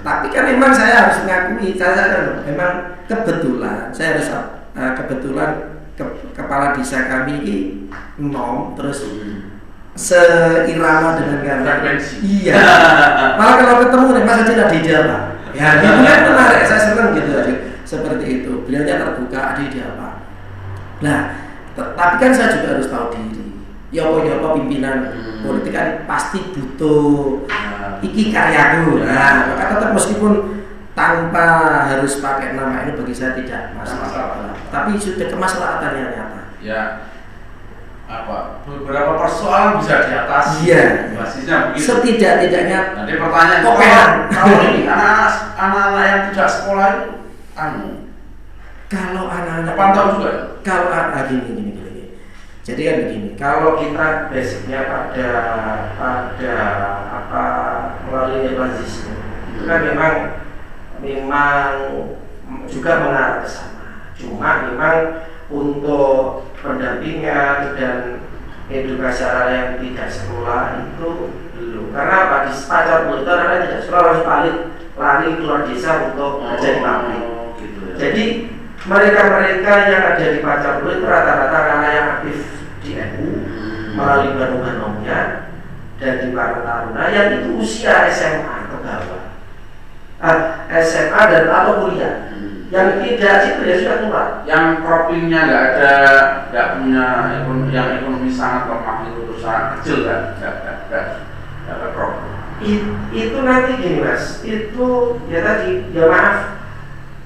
Tapi 0.00 0.26
kan 0.28 0.44
memang 0.46 0.70
saya 0.70 0.94
harus 1.02 1.22
mengakui, 1.22 1.74
saya 1.74 2.06
kan 2.06 2.22
memang 2.42 2.72
kebetulan, 3.04 3.90
saya 3.90 4.14
harus 4.14 4.30
uh, 4.30 4.92
kebetulan 4.94 5.50
ke- 5.94 6.22
kepala 6.32 6.70
desa 6.72 7.06
kami 7.06 7.42
ini 7.42 7.56
nom 8.16 8.74
terus 8.74 9.06
Hmm. 9.06 9.45
Seirama 9.96 11.16
dengan. 11.16 11.64
Frekuensi. 11.64 12.16
Iya. 12.22 12.60
Malah 13.40 13.54
kalau 13.58 13.74
ketemu 13.88 14.06
nih 14.12 14.22
Mas 14.22 14.36
Haji 14.44 14.52
ada 14.54 14.66
ide 14.70 14.92
apa? 14.94 15.16
Ya 15.56 15.66
itu 15.80 15.88
kan 16.04 16.20
menarik, 16.28 16.62
saya 16.68 16.80
senang 16.84 17.16
gitu 17.16 17.30
aja. 17.32 17.54
Seperti 17.82 18.24
itu. 18.40 18.52
Beliaunya 18.68 19.00
terbuka 19.00 19.56
ada 19.56 19.60
ide 19.64 19.80
apa. 19.80 20.08
Nah, 21.00 21.20
tapi 21.74 22.14
kan 22.20 22.30
saya 22.30 22.52
juga 22.52 22.76
harus 22.76 22.92
tahu 22.92 23.16
diri. 23.16 23.44
Ya 23.88 24.04
apa 24.04 24.18
ya 24.22 24.36
apa 24.38 24.48
pimpinan 24.54 24.96
Hmm. 25.06 25.46
politik 25.46 25.72
kan 25.72 25.88
pasti 26.10 26.42
butuh 26.52 27.46
Nah, 27.46 28.02
iki 28.02 28.34
karyaku. 28.34 28.98
Nah, 29.04 29.52
maka 29.52 29.78
tetap 29.78 29.90
meskipun 29.94 30.32
tanpa 30.90 31.46
harus 31.86 32.18
pakai 32.18 32.56
nama 32.56 32.82
ini 32.82 32.96
bagi 32.98 33.14
saya 33.14 33.36
tidak 33.36 33.76
masalah. 33.76 34.10
Masalah. 34.10 34.56
Tapi 34.72 34.96
sudah 34.98 35.28
kemaslahatannya 35.28 36.04
nyata. 36.12 36.42
ya 36.58 36.80
apa 38.06 38.62
beberapa 38.62 39.18
persoalan 39.18 39.82
bisa 39.82 40.06
diatasi 40.06 40.70
Iya. 40.70 41.10
basisnya 41.18 41.56
begitu 41.74 41.86
Setidak-tidaknya 41.90 42.78
nanti 42.94 43.12
pertanyaan 43.18 43.62
Oke. 43.66 43.88
kalau, 44.30 44.56
ini 44.62 44.80
anak-anak 44.86 45.32
anak-anak 45.58 46.04
yang 46.06 46.22
tidak 46.30 46.48
sekolah 46.50 46.86
itu 46.94 47.10
anu 47.58 48.06
kalau 48.86 49.26
anak-anak 49.26 49.74
pantau 49.74 50.06
juga 50.14 50.30
ya? 50.30 50.42
kalau 50.62 50.86
ah, 50.94 51.26
gini, 51.26 51.42
gini 51.42 51.60
gini 51.66 51.72
gini. 51.74 52.04
Jadi 52.66 52.80
kan 52.82 52.96
begini, 53.06 53.28
kalau 53.38 53.78
kita 53.78 54.30
basicnya 54.30 54.90
pada 54.90 55.30
pada 55.94 56.56
apa 57.10 57.44
melalui 58.06 58.54
bazisme 58.54 59.14
itu 59.54 59.62
kan 59.66 59.80
memang 59.86 60.14
memang 61.02 61.70
juga 62.70 63.02
mengarah 63.02 63.42
ke 63.42 63.48
sana. 63.50 63.86
Cuma 64.14 64.66
memang 64.70 65.26
untuk 65.52 66.50
pendampingan 66.58 67.78
dan 67.78 68.24
edukasi 68.66 69.22
arah 69.22 69.48
yang 69.50 69.70
tidak 69.78 70.08
sekolah 70.10 70.62
itu 70.82 71.08
belum. 71.54 71.94
Karena 71.94 72.16
apa 72.26 72.36
di 72.50 72.52
pacar 72.54 73.06
itu 73.06 73.30
anak 73.30 73.58
tidak 73.66 73.80
sekolah 73.86 74.02
harus 74.02 74.22
balik 74.26 74.56
lari 74.96 75.28
keluar 75.38 75.60
desa 75.68 76.10
untuk 76.10 76.42
pabrik. 76.42 77.22
Oh, 77.22 77.52
gitu 77.60 77.80
ya. 77.92 77.94
Jadi 78.00 78.24
mereka-mereka 78.86 79.72
yang 79.90 80.02
ada 80.14 80.24
di 80.30 80.38
Pacar 80.40 80.78
itu 80.78 81.02
rata-rata 81.02 81.58
anak 81.58 81.90
yang 81.90 82.08
aktif 82.18 82.38
di 82.84 82.90
NU 82.94 83.26
Hmm. 83.96 83.98
melalui 83.98 84.36
bandung-bandungnya 84.36 85.20
dan 85.96 86.14
di 86.20 86.28
Parang 86.36 86.62
Taruna 86.62 87.02
yang 87.08 87.28
itu 87.40 87.56
usia 87.56 88.06
SMA 88.12 88.68
ke 88.68 88.76
bawah. 88.84 89.24
Ah, 90.20 90.68
SMA 90.70 91.22
dan 91.32 91.48
atau 91.48 91.88
kuliah. 91.88 92.30
Yang 92.76 92.90
tidak 93.00 93.36
itu 93.48 93.60
ya 93.64 93.74
sudah 93.80 93.96
tua. 94.04 94.22
yang 94.44 94.64
profilnya 94.84 95.40
nggak 95.48 95.64
ada 95.72 95.92
nggak 96.52 96.66
punya 96.76 97.04
ekonomi 97.40 97.68
yang 97.72 97.88
ekonomi 97.96 98.28
sangat 98.28 98.68
lemah 98.68 98.96
itu 99.08 99.20
terus 99.24 99.40
sangat 99.40 99.64
kecil 99.80 99.96
kan 100.04 100.20
nggak 100.36 100.52
nggak 100.60 100.76
nggak 100.92 101.04
nggak 101.64 101.74
ada 101.80 101.88
problem 101.96 102.24
I- 102.56 102.88
itu 103.12 103.36
nanti 103.44 103.70
gini 103.80 104.00
mas, 104.00 104.40
itu 104.40 104.88
ya 105.28 105.38
tadi 105.44 105.88
ya 105.92 106.04
maaf 106.08 106.36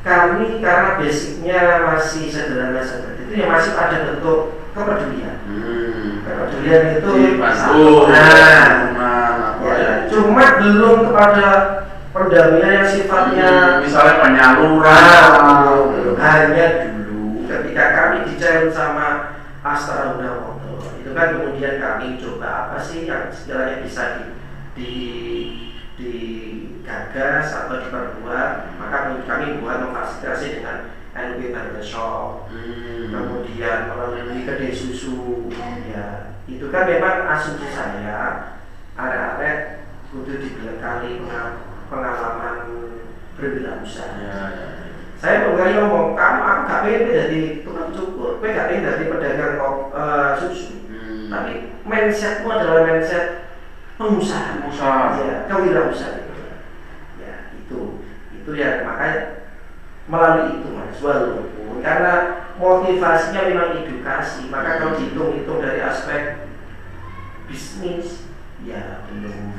kami 0.03 0.59
karena 0.59 0.99
basicnya 0.99 1.61
masih 1.87 2.27
sederhana 2.31 2.83
seperti 2.83 3.31
itu 3.31 3.33
ya 3.39 3.47
masih 3.47 3.79
ada 3.79 3.97
bentuk 4.11 4.59
kepedulian. 4.75 5.39
hmm. 5.47 6.25
Kepedulian 6.27 6.83
itu 6.99 7.11
dibantu 7.37 8.11
nah, 8.11 8.67
rumah 8.91 9.19
apa 9.55 9.63
Ya, 9.67 9.75
ya 9.77 9.93
cuma 10.11 10.45
belum 10.59 10.97
kepada 11.11 11.47
pendampingan 12.11 12.73
yang 12.75 12.89
sifatnya 12.89 13.51
Hmm, 13.51 13.77
misalnya 13.83 14.15
penyaluran 14.19 15.03
belum. 15.39 16.15
hanya 16.19 16.67
dulu 16.85 17.23
ketika 17.47 17.85
kami 17.93 18.17
dicalon 18.27 18.69
sama 18.69 19.07
Astra 19.61 20.17
Unawoto 20.17 20.81
itu 20.99 21.11
kan 21.13 21.37
kemudian 21.37 21.79
kami 21.79 22.19
coba 22.19 22.49
apa 22.67 22.77
sih 22.77 23.05
yang 23.05 23.31
sekiranya 23.31 23.79
bisa 23.81 24.03
di, 24.19 24.25
di 24.75 24.93
digagas 26.01 27.47
atau 27.55 27.77
diperbuat 27.79 28.51
maka 28.77 28.97
kami- 29.23 29.61
buat 29.61 29.79
memfasilitasi 29.81 30.61
dengan 30.61 30.77
NW 31.13 31.53
Barbershop 31.53 32.51
Hmm. 32.51 33.07
kemudian 33.11 33.87
melalui 33.87 34.43
kedai 34.43 34.73
susu 34.73 35.47
ya 35.87 36.35
itu 36.47 36.67
kan 36.69 36.87
memang 36.87 37.29
asumsi 37.29 37.69
saya 37.69 38.51
arek-arek 38.97 39.87
kudu 40.11 40.41
dibekali 40.41 41.23
penga- 41.23 41.70
pengalaman 41.91 42.57
berwirausaha. 43.35 44.15
Ya, 44.23 44.35
ya. 44.55 44.67
saya 45.19 45.51
mengenai 45.51 45.77
ngomong 45.83 46.17
kamu 46.17 46.41
aku 46.41 46.61
gak 46.65 46.81
pengen 46.87 47.11
jadi 47.13 47.41
tukang 47.67 47.91
cukur 47.93 48.41
pengen 48.41 48.57
gak 48.57 48.67
pengen 48.71 48.87
jadi 48.87 49.05
pedagang 49.11 49.53
kok 49.59 49.75
eh, 49.93 50.31
susu. 50.39 50.75
Hmm. 50.91 51.29
tapi 51.29 51.53
mindsetmu 51.85 52.49
adalah 52.49 52.87
mindset 52.87 53.51
pengusaha. 53.99 54.63
Pengusaha. 54.63 55.05
ya 55.21 55.37
kewirausahaan. 55.51 56.25
Itu 56.25 56.35
ya 57.19 57.35
itu. 57.59 57.81
Itu 58.41 58.51
ya 58.57 58.87
makanya 58.87 59.41
melalui 60.11 60.59
itu 60.59 60.69
mas 60.75 60.99
walaupun 60.99 61.79
karena 61.81 62.15
motivasinya 62.59 63.47
memang 63.47 63.79
edukasi 63.79 64.51
maka 64.51 64.83
kalau 64.83 64.99
dihitung-hitung 64.99 65.63
dari 65.63 65.81
aspek 65.81 66.51
bisnis 67.47 68.27
ya 68.67 69.07
belum 69.09 69.55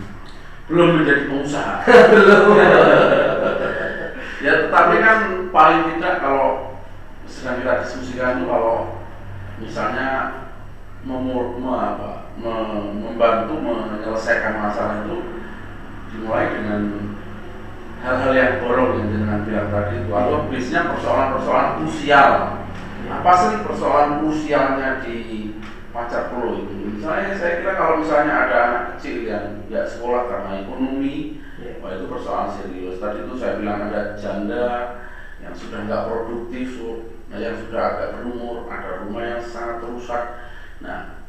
belum 0.70 0.89
menjadi 1.01 1.22
pengusaha. 1.30 1.74
Belum. 2.12 2.44
Ya 4.41 4.53
tetapi 4.65 4.96
kan 5.06 5.18
paling 5.53 5.82
tidak 5.94 6.18
kalau 6.18 6.74
sedang 7.30 7.62
kita 7.62 7.86
diskusikan 7.86 8.41
itu 8.41 8.50
kalau 8.50 9.06
misalnya 9.62 10.10
memur, 11.06 11.62
me, 11.62 11.74
apa, 11.77 12.34
me- 12.41 12.94
membantu 13.06 13.62
menyelesaikan 13.62 14.58
masalah 14.58 15.06
itu 15.06 15.46
dimulai 16.10 16.58
dengan 16.58 16.82
hal-hal 18.01 18.34
yang 18.34 18.53
borong 18.65 18.98
yang 18.98 19.10
dengan 19.13 19.39
bilang 19.46 19.70
tadi 19.70 20.01
itu 20.01 20.10
atau 20.10 20.50
bisnya 20.50 20.89
persoalan-persoalan 20.89 21.70
krusial. 21.82 22.32
Apa 23.12 23.32
sih 23.38 23.62
persoalan 23.62 24.25
krusialnya 24.25 25.06
di 25.06 25.53
pacar 25.94 26.34
pro 26.34 26.65
itu 26.65 26.80
misalnya 27.01 27.34
saya 27.34 27.53
kira 27.65 27.74
kalau 27.74 27.96
misalnya 27.98 28.34
ada 28.46 28.58
anak 28.62 28.84
kecil 28.93 29.25
yang 29.25 29.65
nggak 29.65 29.89
sekolah 29.89 30.29
karena 30.29 30.62
ekonomi 30.62 31.41
Ya. 31.62 31.77
wah 31.77 31.93
itu 31.93 32.10
persoalan 32.10 32.50
serius. 32.58 32.98
Tadi 32.98 33.22
itu 33.22 33.34
saya 33.38 33.62
bilang 33.62 33.89
ada 33.89 34.17
janda 34.17 34.98
yang 35.41 35.53
sudah 35.53 35.86
nggak 35.86 36.05
produktif 36.10 36.77
nah 37.31 37.39
yang 37.39 37.55
sudah 37.55 37.81
agak 37.96 38.10
berumur 38.20 38.67
ada 38.67 39.05
rumah 39.05 39.24
yang 39.24 39.41
sangat 39.46 39.86
rusak. 39.86 40.41
Nah 40.81 41.22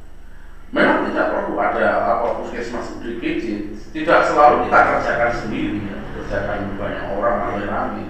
memang 0.73 1.13
tidak 1.13 1.37
perlu 1.37 1.55
ada 1.61 2.17
apa 2.17 2.41
puskesmas 2.41 2.97
UDGJ 2.97 3.77
tidak 3.93 4.25
selalu 4.25 4.67
kita 4.67 4.79
kerjakan 4.89 5.33
sendiri 5.37 5.79
ya. 5.85 5.99
kerjakan 6.17 6.81
banyak 6.81 7.05
orang 7.13 7.37
rame-rame. 7.45 8.05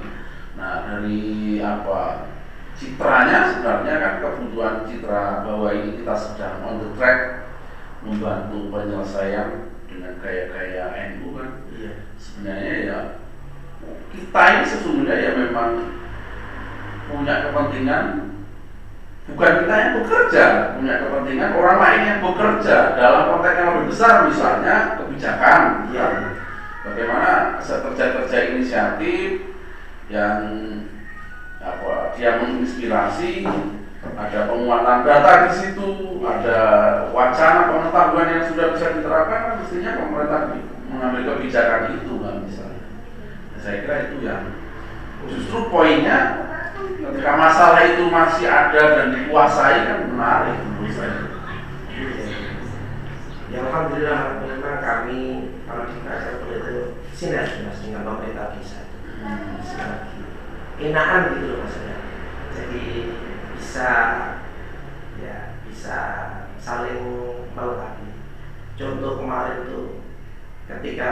Nah 0.54 0.73
dari 0.87 1.59
apa 1.59 2.31
citranya 2.78 3.50
sebenarnya 3.50 3.95
kan 3.99 4.14
kebutuhan 4.23 4.76
citra 4.87 5.42
bahwa 5.42 5.69
ini 5.75 6.00
kita 6.00 6.14
sedang 6.14 6.62
on 6.64 6.81
the 6.81 6.88
track 6.95 7.50
membantu 8.02 8.68
penyelesaian 8.71 9.49
dengan 9.87 10.12
gaya-gaya 10.18 10.85
NU 11.14 11.38
kan 11.38 11.49
Iya. 11.73 11.92
sebenarnya 12.18 12.75
ya 12.87 12.99
kita 14.12 14.42
ini 14.54 14.64
sesungguhnya 14.68 15.16
ya 15.18 15.30
memang 15.35 15.71
punya 17.09 17.35
kepentingan 17.49 18.04
bukan 19.32 19.52
kita 19.64 19.75
yang 19.78 19.92
bekerja 20.02 20.44
punya 20.78 20.94
kepentingan 21.02 21.50
orang 21.54 21.78
lain 21.78 22.02
yang 22.06 22.21
bekerja 22.21 22.76
dalam 22.99 23.23
konteks 23.30 23.56
yang 23.59 23.68
lebih 23.75 23.87
besar 23.90 24.14
misalnya 24.26 24.76
kebijakan 24.99 25.61
Iya. 25.90 26.06
bagaimana 26.82 27.30
kerja-kerja 27.62 28.38
inisiatif 28.54 29.54
yang 30.11 30.42
apa 31.62 32.12
dia 32.18 32.42
menginspirasi 32.42 33.47
ada 34.02 34.50
penguatan 34.50 35.06
data 35.06 35.32
di 35.47 35.50
situ 35.54 35.88
ada 36.26 36.59
wacana 37.14 37.71
pengetahuan 37.71 38.28
yang 38.35 38.44
sudah 38.50 38.66
bisa 38.75 38.99
diterapkan 38.99 39.40
kan 39.47 39.54
mestinya 39.62 39.99
pemerintah 39.99 40.40
mengambil 40.90 41.23
kebijakan 41.35 42.02
itu 42.02 42.12
kan 42.18 42.35
misalnya. 42.42 42.82
Nah, 43.54 43.59
saya 43.62 43.76
kira 43.87 43.97
itu 44.11 44.16
yang 44.26 44.42
justru 45.30 45.71
poinnya 45.71 46.21
ketika 46.76 47.32
masalah 47.38 47.82
itu 47.87 48.04
masih 48.11 48.47
ada 48.50 48.82
dan 48.99 49.06
dikuasai 49.14 49.78
kan 49.87 49.99
menarik 50.11 50.59
menurut 50.66 50.92
saya. 50.94 51.18
Ya 53.52 53.59
Alhamdulillah 53.68 54.42
memang 54.42 54.80
kami 54.80 55.21
kalau 55.68 55.85
di 55.85 56.00
Kajar 56.02 56.40
itu 56.40 56.97
sinergi 57.12 57.68
mas 57.68 57.78
dengan 57.85 58.02
pemerintah 58.09 58.56
itu 58.56 58.64
sinergi. 59.62 60.18
Enakan 60.82 61.38
gitu 61.38 61.47
loh 61.52 61.59
maksudnya 61.62 61.97
jadi 62.52 62.85
bisa 63.62 63.90
ya 65.23 65.54
bisa 65.62 65.99
saling 66.59 66.99
melengkapi 67.54 68.11
contoh 68.75 69.23
kemarin 69.23 69.62
itu 69.62 70.02
ketika 70.66 71.11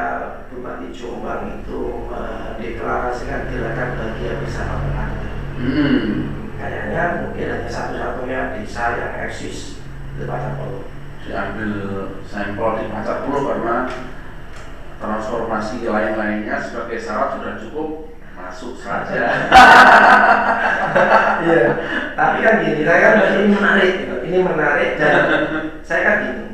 Bupati 0.50 0.90
Jombang 0.90 1.62
itu 1.62 2.10
mendeklarasikan 2.10 3.46
gerakan 3.54 3.94
bahagia 3.94 4.42
bersama 4.42 4.82
petani 4.82 5.30
hmm. 5.62 6.10
kayaknya 6.58 7.02
mungkin 7.22 7.46
hanya 7.54 7.70
satu-satunya 7.70 8.40
desa 8.58 8.98
yang 8.98 9.14
eksis 9.30 9.78
di 10.18 10.26
Polo. 10.26 10.90
Diambil 11.22 11.72
sampel 12.26 12.70
di 12.82 12.84
Pulau 12.90 13.46
karena 13.46 13.86
transformasi 14.98 15.86
lain-lainnya 15.86 16.58
sebagai 16.58 16.98
syarat 16.98 17.38
sudah 17.38 17.54
cukup 17.62 17.88
masuk 18.44 18.74
saja. 18.78 19.20
Iya. 21.40 21.72
Tapi 22.12 22.36
kan 22.44 22.54
gini, 22.60 22.84
saya 22.84 23.00
kan 23.00 23.32
ini 23.32 23.56
menarik, 23.56 23.92
gitu. 24.04 24.16
ini 24.28 24.38
menarik 24.44 25.00
dan 25.00 25.24
saya 25.88 26.00
kan 26.04 26.16
gini. 26.28 26.46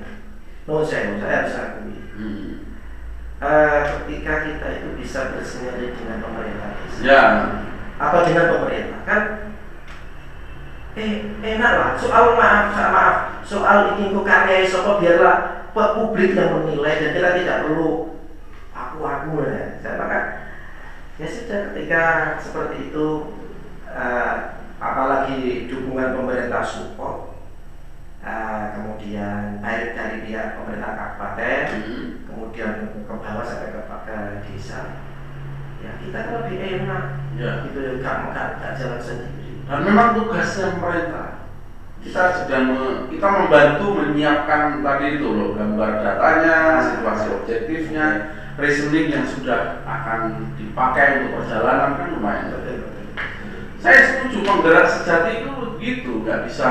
No 0.69 0.85
saya, 0.87 1.19
saya 1.19 1.43
harus 1.43 1.57
akui. 1.59 1.97
Hmm. 2.15 2.71
Eh, 3.43 3.81
ketika 3.83 4.47
kita 4.47 4.67
itu 4.79 4.89
bisa 4.95 5.35
bersinergi 5.35 5.93
dengan 5.99 6.23
pemerintah 6.23 6.71
desa 6.79 7.01
Ya, 7.03 7.23
atau 8.01 8.21
dengan 8.25 8.47
pemerintah 8.49 9.01
kan 9.05 9.23
eh 10.97 11.29
enak 11.45 11.73
lah 11.77 11.91
soal 12.01 12.33
maaf 12.41 12.73
soal 12.73 12.89
maaf 12.89 13.17
soal 13.45 13.79
ingin 13.93 14.17
ku 14.17 14.25
karyai 14.25 14.65
sopo 14.65 14.97
biarlah 14.97 15.69
publik 15.77 16.33
yang 16.33 16.57
menilai 16.57 16.97
dan 16.97 17.13
kita 17.13 17.31
tidak 17.37 17.69
perlu 17.69 18.17
aku 18.73 19.05
aku 19.05 19.45
ya 19.45 19.77
saya 19.85 20.01
maka 20.01 20.19
ya 21.17 21.27
sudah 21.27 21.73
ketika 21.73 22.03
seperti 22.37 22.93
itu 22.93 23.07
eh, 23.89 24.35
apalagi 24.77 25.65
dukungan 25.67 26.13
pemerintah 26.13 26.61
support 26.61 27.41
eh, 28.21 28.63
kemudian 28.77 29.65
baik 29.65 29.97
dari 29.97 30.17
pihak 30.29 30.61
pemerintah 30.61 30.93
kabupaten 30.93 31.65
Hmm. 31.77 32.07
kemudian 32.29 32.73
ke 33.09 33.15
bawah 33.17 33.45
sampai 33.45 33.73
ke, 33.73 33.81
ke 33.85 34.17
desa 34.45 34.81
ya 35.81 35.91
kita 36.01 36.19
kan 36.25 36.33
lebih 36.45 36.57
enak 36.57 37.05
ya. 37.37 37.65
gitu 37.69 37.79
ya 37.81 37.93
gak 38.01 38.17
gak 38.33 38.49
gak 38.61 38.73
jalan 38.77 39.01
sendiri 39.01 39.61
Dan 39.67 39.83
memang 39.83 40.15
tugasnya 40.15 40.79
pemerintah. 40.79 41.29
Kita 41.99 42.23
sedang 42.31 42.65
me- 42.71 43.11
kita 43.11 43.27
membantu 43.27 43.99
menyiapkan 43.99 44.79
tadi 44.79 45.19
itu 45.19 45.27
loh 45.27 45.59
gambar 45.59 46.07
datanya, 46.07 46.79
situasi 46.79 47.27
objektifnya, 47.35 48.07
reasoning 48.57 49.13
yang 49.13 49.25
sudah 49.29 49.85
akan 49.85 50.53
dipakai 50.57 51.29
untuk 51.29 51.45
perjalanan 51.45 52.01
kan 52.01 52.09
lumayan. 52.17 52.57
Saya 53.77 53.99
setuju 54.03 54.43
penggerak 54.43 54.89
sejati 54.89 55.45
itu 55.45 55.51
begitu, 55.53 56.11
nggak 56.25 56.49
bisa 56.49 56.71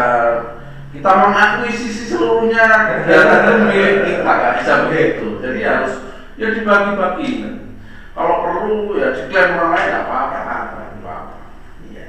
kita 0.92 1.12
mengakuisisi 1.12 2.04
seluruhnya 2.10 2.66
kegiatan 2.66 3.40
itu 3.46 3.54
milik 3.70 3.98
kita, 4.04 4.32
nggak 4.32 4.56
bisa 4.60 4.74
begitu. 4.90 5.28
Jadi 5.40 5.60
harus 5.64 5.94
ya 6.36 6.48
dibagi-bagi. 6.52 7.32
Kalau 8.16 8.36
perlu 8.48 8.96
ya 8.96 9.12
diklaim 9.12 9.60
orang 9.60 9.72
lain 9.76 9.88
nggak 9.92 10.06
apa-apa, 10.08 10.38
nggak 10.40 10.88
apa-apa. 11.04 11.38
Iya. 11.92 12.06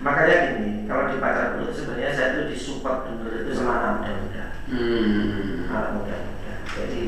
Makanya 0.00 0.36
gini, 0.54 0.70
kalau 0.84 1.08
di 1.08 1.16
pacar 1.18 1.56
dulu 1.56 1.72
sebenarnya 1.72 2.12
saya 2.12 2.28
itu 2.36 2.42
disupport 2.52 3.08
bener 3.08 3.42
itu 3.42 3.50
sama 3.56 3.72
anak 3.80 3.92
muda-muda, 4.00 4.44
Hmm. 4.70 5.66
anak 5.72 5.90
muda-muda. 5.98 6.54
Jadi 6.70 7.00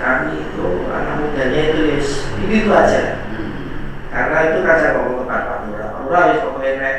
kami 0.00 0.48
itu 0.48 0.88
anak 0.88 1.14
mudanya 1.20 1.60
itu 1.68 1.80
yes, 1.92 2.24
itu, 2.40 2.64
itu 2.64 2.70
aja. 2.72 3.20
Hmm. 3.28 3.52
Karena 4.08 4.36
itu 4.48 4.58
kan 4.64 4.76
saya 4.80 4.96
ngomong 4.96 5.20
ke 5.20 5.24
Pak 5.28 5.60
Lurah, 5.68 5.88
Pak 5.92 6.00
Lurah 6.08 6.22
wis 6.32 6.40
pokoknya 6.40 6.90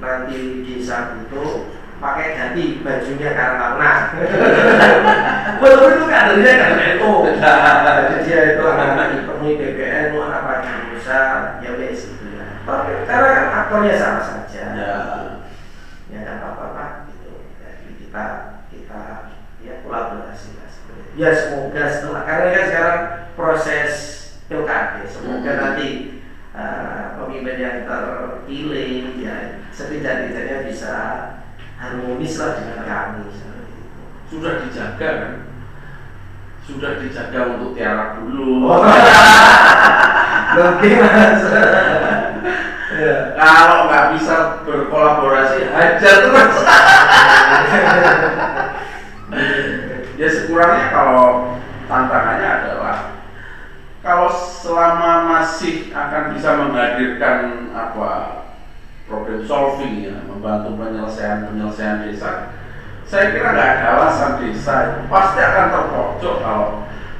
nanti 0.00 0.36
di 0.64 0.74
saat 0.80 1.20
itu 1.20 1.68
pakai 2.02 2.34
ganti 2.34 2.82
bajunya 2.82 3.30
karena 3.30 4.10
Walaupun 5.62 5.92
itu 5.94 6.04
kadernya 6.10 6.52
karena 6.58 6.84
itu 6.98 7.12
Jadi 7.38 8.14
dia 8.26 8.40
itu 8.58 8.62
anak 8.66 9.08
dipenuhi 9.14 9.54
BPN, 9.54 10.18
anak 10.18 10.42
pagi 10.42 10.70
Musa, 10.90 11.20
ya 11.62 11.70
wes 11.78 12.10
ya 12.34 12.46
Tapi 12.66 13.06
karena 13.06 13.28
kan 13.30 13.46
aktornya 13.54 13.94
sama 13.94 14.20
saja 14.24 14.62
Ya. 14.74 14.94
Ya 16.10 16.20
kan 16.26 16.36
apa-apa 16.42 17.06
gitu 17.06 17.46
Jadi 17.62 17.88
kita, 18.02 18.24
kita 18.66 19.30
ya 19.62 19.74
kolaborasi. 19.86 20.61
Ya 21.12 21.28
semoga 21.36 21.92
setelah, 21.92 22.24
karena 22.24 22.48
kan 22.56 22.64
sekarang 22.72 23.00
proses 23.36 23.92
pilkada 24.48 25.04
Semoga 25.04 25.50
Hmm. 25.52 25.60
nanti 25.60 25.88
eh, 26.52 27.04
pemimpin 27.16 27.56
yang 27.60 27.78
terpilih 27.88 29.16
ya 29.20 29.64
setidak-tidaknya 29.72 30.68
bisa 30.68 30.92
harmonis 31.80 32.36
lah 32.40 32.60
dengan 32.60 32.80
kami. 32.84 33.24
Sudah 34.28 34.64
dijaga 34.64 35.08
kan? 35.20 35.34
Sudah 36.64 37.00
dijaga 37.00 37.56
untuk 37.56 37.76
tiarap 37.76 38.20
dulu. 38.20 38.68
Oh. 38.68 38.84
Oke 40.72 40.90
mas. 41.00 41.42
ya. 42.92 43.16
Kalau 43.36 43.88
nggak 43.88 44.06
bisa 44.16 44.36
berkolaborasi, 44.64 45.72
hajar 45.72 46.16
terus. 46.28 46.56
ya 50.22 50.28
sekurangnya 50.30 50.94
kalau 50.94 51.58
tantangannya 51.90 52.46
adalah 52.62 52.98
kalau 54.06 54.30
selama 54.30 55.26
masih 55.34 55.90
akan 55.90 56.34
bisa 56.34 56.58
menghadirkan 56.62 57.70
apa 57.74 58.10
problem 59.10 59.42
solving 59.42 60.06
ya, 60.06 60.22
membantu 60.26 60.78
penyelesaian 60.78 61.50
penyelesaian 61.50 62.06
desa, 62.06 62.54
saya 63.02 63.34
kira 63.34 63.50
nggak 63.50 63.70
ada 63.78 63.86
alasan 63.98 64.32
desa 64.42 65.02
pasti 65.10 65.38
akan 65.42 65.66
terpojok 65.74 66.36
kalau 66.38 66.70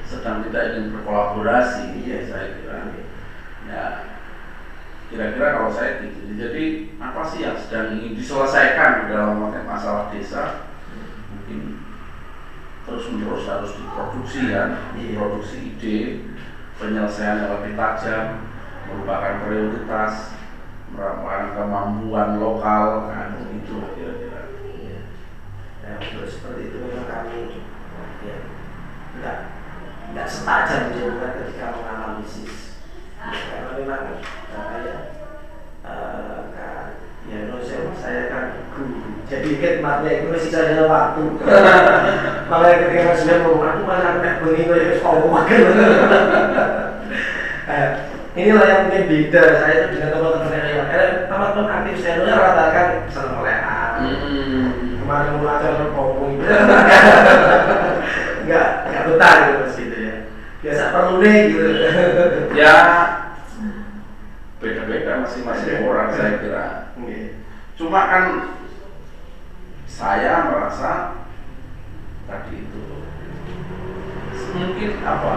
sedang 0.06 0.46
tidak 0.46 0.74
ingin 0.74 0.94
berkolaborasi. 0.94 2.02
Iya, 2.06 2.18
saya 2.26 2.46
kira. 2.58 2.76
Ya, 3.70 3.84
kira-kira 5.10 5.46
kalau 5.58 5.70
saya 5.70 6.02
gitu. 6.06 6.32
Jadi 6.34 6.64
apa 6.98 7.22
sih 7.26 7.46
yang 7.46 7.58
sedang 7.58 7.98
ingin 7.98 8.18
diselesaikan 8.18 9.04
di 9.04 9.04
dalam 9.14 9.38
masalah 9.68 10.10
desa? 10.10 10.71
Terus 12.82 13.04
menerus 13.14 13.46
harus 13.46 13.78
diproduksi 13.78 14.50
ya, 14.50 14.90
diproduksi 14.98 15.78
ide 15.78 15.98
penyelesaian 16.82 17.46
yang 17.46 17.50
lebih 17.62 17.78
tajam, 17.78 18.50
merupakan 18.90 19.46
prioritas 19.46 20.34
merupakan 20.92 21.56
kemampuan 21.56 22.36
lokal 22.36 23.08
kan 23.08 23.32
itu 23.48 23.76
kira-kira 23.96 24.52
Iya. 24.60 24.98
Ya, 25.80 25.92
seperti 26.28 26.68
itu 26.68 26.76
memang 26.84 27.08
kami 27.08 27.64
ya 28.22 28.36
enggak 29.16 29.38
enggak 30.12 30.28
setajam 30.28 30.92
juga 30.92 31.38
ketika 31.40 31.72
menganalisis. 31.80 32.76
Ya, 33.22 33.30
karena 33.32 33.70
memang 33.78 34.02
apa 34.52 34.74
ya 34.84 34.96
eh, 35.86 36.40
kan, 36.52 36.86
ya 37.30 37.36
menurut 37.46 37.64
saya, 37.64 37.82
saya 37.96 38.22
kan 38.28 38.44
guru. 38.76 39.22
Jadi 39.30 39.48
khidmatnya 39.56 40.10
itu 40.12 40.26
masih 40.28 40.50
saja 40.52 40.84
waktu. 40.90 41.24
Malah 42.52 42.84
ketika 42.84 43.16
sudah 43.16 43.48
mau 43.48 43.64
aku 43.64 43.80
malah 43.88 44.20
kayak 44.20 44.44
begini 44.44 44.68
kayak 44.68 45.00
sombong 45.00 45.32
makan. 45.32 45.60
Eh, 47.62 47.88
inilah 48.34 48.66
yang 48.66 48.80
mungkin 48.90 49.06
beda. 49.06 49.42
Saya 49.56 49.86
itu 49.86 49.96
dengan 49.96 50.18
teman-teman 50.18 50.50
saya 50.50 50.66
yang 50.66 50.90
eh, 50.90 51.30
teman-teman 51.30 51.70
aktif 51.70 51.94
saya 52.02 52.18
itu 52.18 52.26
rata 52.26 52.64
kan 52.74 52.86
senang 53.06 53.38
melehat 53.38 53.90
Hmm. 54.02 54.98
kemarin 54.98 55.38
mau 55.38 55.46
acara 55.46 55.78
berkompung 55.78 56.34
nggak 58.44 58.68
nggak 58.90 59.02
betah 59.06 59.32
gitu 59.38 59.54
mas 59.62 59.74
gitu 59.78 59.96
ya. 59.96 60.14
Biasa 60.58 60.82
perlu 60.90 61.22
deh 61.22 61.38
gitu. 61.48 61.66
Ya 62.60 62.74
beda-beda 64.58 65.22
masing-masing 65.22 65.86
orang 65.86 66.10
saya 66.10 66.42
kira. 66.42 66.66
Oke. 66.98 67.38
cuma 67.78 68.00
kan 68.10 68.24
saya 69.86 70.50
merasa 70.50 71.21
tadi 72.32 72.64
itu. 72.64 72.80
Mungkin 74.52 74.90
apa? 75.04 75.34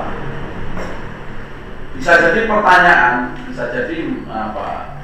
Bisa 1.96 2.12
jadi 2.20 2.48
pertanyaan 2.48 3.36
bisa 3.48 3.72
jadi 3.72 3.98
apa 4.28 5.00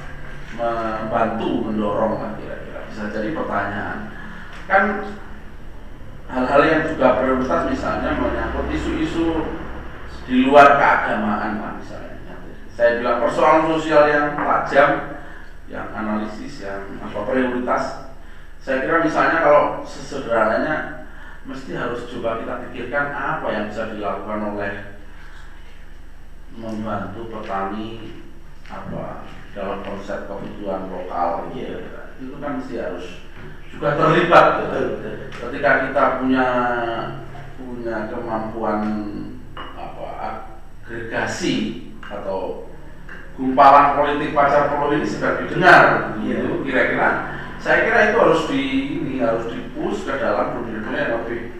membantu 0.56 1.72
mendorong 1.72 2.20
lah 2.20 2.32
kira-kira. 2.40 2.88
Bisa 2.88 3.12
jadi 3.12 3.36
pertanyaan. 3.36 4.12
Kan 4.68 4.84
hal-hal 6.32 6.62
yang 6.64 6.84
juga 6.88 7.20
prioritas 7.20 7.68
misalnya 7.68 8.16
menyangkut 8.16 8.72
isu-isu 8.72 9.52
di 10.28 10.48
luar 10.48 10.80
keagamaan 10.80 11.60
lah 11.60 11.72
misalnya. 11.76 12.40
Saya 12.72 13.04
bilang 13.04 13.20
persoalan 13.20 13.68
sosial 13.76 14.08
yang 14.08 14.36
tajam 14.36 15.20
yang 15.72 15.88
analisis 15.96 16.64
yang 16.64 17.00
apa 17.00 17.20
prioritas. 17.28 18.12
Saya 18.62 18.84
kira 18.84 19.04
misalnya 19.04 19.44
kalau 19.44 19.64
sesederhananya 19.88 21.01
mesti 21.42 21.74
harus 21.74 22.06
coba 22.06 22.46
kita 22.46 22.54
pikirkan 22.70 23.08
apa 23.10 23.48
yang 23.50 23.66
bisa 23.74 23.90
dilakukan 23.98 24.54
oleh 24.54 24.74
membantu 26.54 27.34
petani 27.34 28.22
apa 28.70 29.26
dalam 29.52 29.82
konsep 29.82 30.30
kebutuhan 30.30 30.88
lokal 30.94 31.50
gitu. 31.52 31.82
itu 32.22 32.36
kan 32.38 32.62
mesti 32.62 32.76
harus 32.78 33.26
juga 33.74 33.98
terlibat 33.98 34.46
gitu. 34.62 34.80
ketika 35.34 35.72
kita 35.90 36.04
punya 36.22 36.48
punya 37.58 37.96
kemampuan 38.14 38.82
apa 39.58 40.08
agregasi 40.22 41.90
atau 42.06 42.70
gumpalan 43.34 43.98
politik 43.98 44.38
pacar 44.38 44.70
polo 44.70 44.94
ini 44.94 45.08
sedang 45.08 45.42
didengar 45.42 46.14
gitu 46.22 46.62
kira-kira 46.62 47.10
saya 47.58 47.90
kira 47.90 48.00
itu 48.12 48.18
harus 48.22 48.42
di 48.52 48.62
ini 49.02 49.14
harus 49.24 49.50
dipush 49.82 50.06
ke 50.06 50.14
dalam 50.22 50.62
dunia 50.62 50.94
yang 50.94 51.26
lebih 51.26 51.58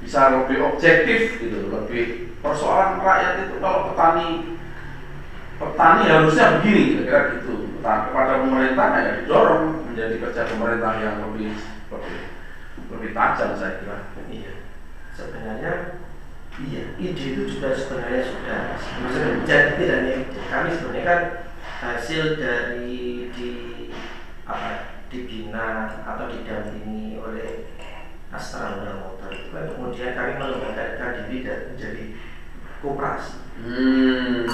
bisa 0.00 0.32
lebih 0.32 0.64
objektif 0.64 1.36
gitu 1.44 1.68
lebih 1.68 2.32
persoalan 2.40 3.04
rakyat 3.04 3.44
itu 3.44 3.60
kalau 3.60 3.92
petani 3.92 4.56
petani 5.60 6.04
harusnya 6.08 6.56
begini 6.56 6.96
kira-kira 6.96 7.36
gitu. 7.36 7.68
Nah, 7.84 8.08
kepada 8.08 8.40
pemerintah 8.40 8.96
ya 8.96 9.12
didorong 9.20 9.92
menjadi 9.92 10.16
kerja 10.16 10.42
pemerintah 10.48 11.04
yang 11.04 11.20
lebih 11.28 11.52
lebih 11.92 12.20
lebih 12.88 13.10
tajam 13.12 13.52
saya 13.52 13.84
kira. 13.84 14.08
Iya. 14.32 14.52
Sebenarnya 15.12 15.72
iya 16.64 16.82
ide 16.96 17.24
itu 17.36 17.42
juga 17.44 17.76
sebenarnya 17.76 18.24
sudah. 18.24 18.60
Maksudnya 19.04 19.44
jadi 19.44 19.72
tidak 19.76 19.98
nih 20.08 20.18
kami 20.48 20.68
sebenarnya 20.72 21.04
kan 21.04 21.20
hasil 21.84 22.40
dari 22.40 23.28
di 23.36 23.52
apa 24.48 24.99
dibina 25.10 26.00
atau 26.06 26.30
didampingi 26.30 27.18
oleh 27.18 27.68
Astra 28.30 28.78
Muda 28.78 28.94
Motor 28.94 29.30
itu 29.34 29.48
kan 29.50 29.64
kemudian 29.74 30.14
kami 30.14 30.32
melembagakan 30.38 31.26
diri 31.26 31.42
dan 31.42 31.58
menjadi 31.74 32.04
koperasi 32.78 33.36
hmm. 33.58 34.46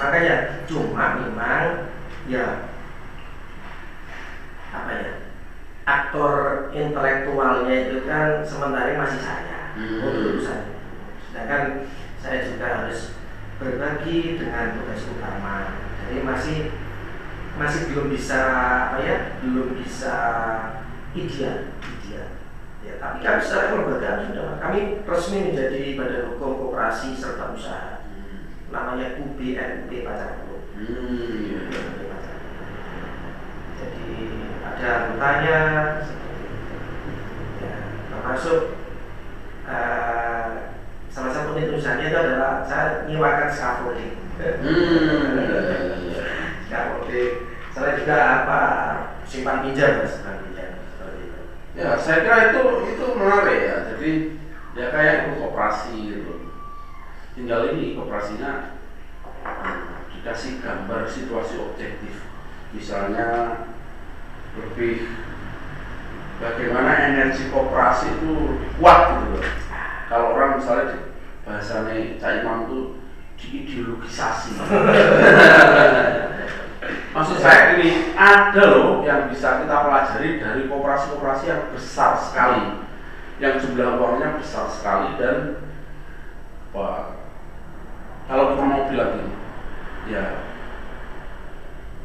makanya 0.00 0.64
cuma 0.64 1.20
memang 1.20 1.92
ya 2.24 2.72
apa 4.72 4.90
ya 4.96 5.12
aktor 5.84 6.34
intelektualnya 6.72 7.74
itu 7.86 8.08
kan 8.08 8.40
sementara 8.42 8.96
masih 8.96 9.20
saya 9.20 9.60
Hmm. 9.70 10.02
untuk 10.02 10.34
urusan 10.34 10.82
sedangkan 11.30 11.86
saya 12.18 12.42
juga 12.42 12.66
harus 12.66 13.14
berbagi 13.62 14.34
dengan 14.34 14.74
tugas 14.74 15.06
utama 15.06 15.78
jadi 16.02 16.26
masih 16.26 16.74
masih 17.58 17.80
belum 17.90 18.06
bisa 18.14 18.40
apa 18.94 18.98
ya 19.02 19.18
belum 19.42 19.78
bisa 19.80 20.14
ideal 21.16 21.74
ideal 21.98 22.28
ya 22.86 22.94
tapi 23.00 23.16
kami 23.24 23.40
secara 23.42 23.74
kelembagaan 23.74 24.30
sudah 24.30 24.58
kami 24.62 24.80
resmi 25.02 25.38
menjadi 25.50 25.82
badan 25.98 26.22
hukum 26.34 26.50
koperasi 26.70 27.16
serta 27.16 27.50
usaha 27.56 28.00
namanya 28.70 29.18
UBNUP 29.18 29.90
Pacar. 30.06 30.46
Hmm. 30.78 31.68
Jadi 33.76 34.14
ada 34.62 34.88
anggotanya 34.94 35.58
ya, 37.58 37.74
termasuk 38.08 38.60
eh, 39.66 40.48
salah 41.10 41.32
satu 41.34 41.58
tulisannya 41.58 42.06
itu 42.08 42.18
adalah 42.18 42.62
saya 42.64 43.04
nyewakan 43.10 43.50
scaffolding. 43.50 44.14
Hmm. 44.38 46.06
scaffolding. 46.70 47.34
Saya 47.74 47.98
juga 47.98 48.16
apa 48.18 48.60
simpan 49.26 49.66
pinjam, 49.66 50.02
Mas, 50.02 50.14
simpan 50.14 50.38
pinjam 50.46 50.70
seperti 50.94 51.18
itu. 51.26 51.40
Ya, 51.74 51.98
saya 51.98 52.22
kira 52.22 52.38
itu 52.54 52.62
itu 52.94 53.04
menarik 53.18 53.58
ya. 53.66 53.76
Jadi 53.90 54.10
ya 54.78 54.86
kayak 54.94 55.14
itu 55.26 55.32
koperasi 55.42 55.94
gitu. 56.14 56.34
Tinggal 57.34 57.74
ini 57.74 57.98
koperasinya 57.98 58.78
hmm, 59.42 60.06
dikasih 60.14 60.62
gambar 60.62 61.10
situasi 61.10 61.58
objektif. 61.58 62.26
Misalnya 62.70 63.26
lebih 64.54 65.10
bagaimana 66.38 66.90
energi 67.10 67.50
koperasi 67.50 68.18
itu 68.18 68.62
kuat 68.78 68.98
gitu 69.14 69.26
loh. 69.38 69.44
Kalau 70.10 70.34
orang 70.34 70.58
misalnya 70.58 70.90
di 70.90 70.98
bahasanya 71.46 72.18
Cak 72.18 72.42
Imam 72.42 72.66
itu 72.66 72.78
diideologisasi. 73.38 74.58
Maksud 77.10 77.42
saya 77.42 77.74
ini 77.74 78.14
ada 78.14 78.62
loh 78.70 79.02
yang 79.02 79.26
bisa 79.26 79.66
kita 79.66 79.76
pelajari 79.82 80.38
dari 80.38 80.70
koperasi-koperasi 80.70 81.44
yang 81.50 81.62
besar 81.74 82.14
sekali, 82.14 82.86
yang 83.42 83.58
jumlah 83.58 83.98
uangnya 83.98 84.38
besar 84.38 84.70
sekali 84.70 85.18
dan 85.18 85.58
apa, 86.70 87.18
kalau 88.30 88.54
kita 88.54 88.62
mau 88.62 88.86
bilang 88.86 89.26
ini, 89.26 89.34
ya 90.06 90.46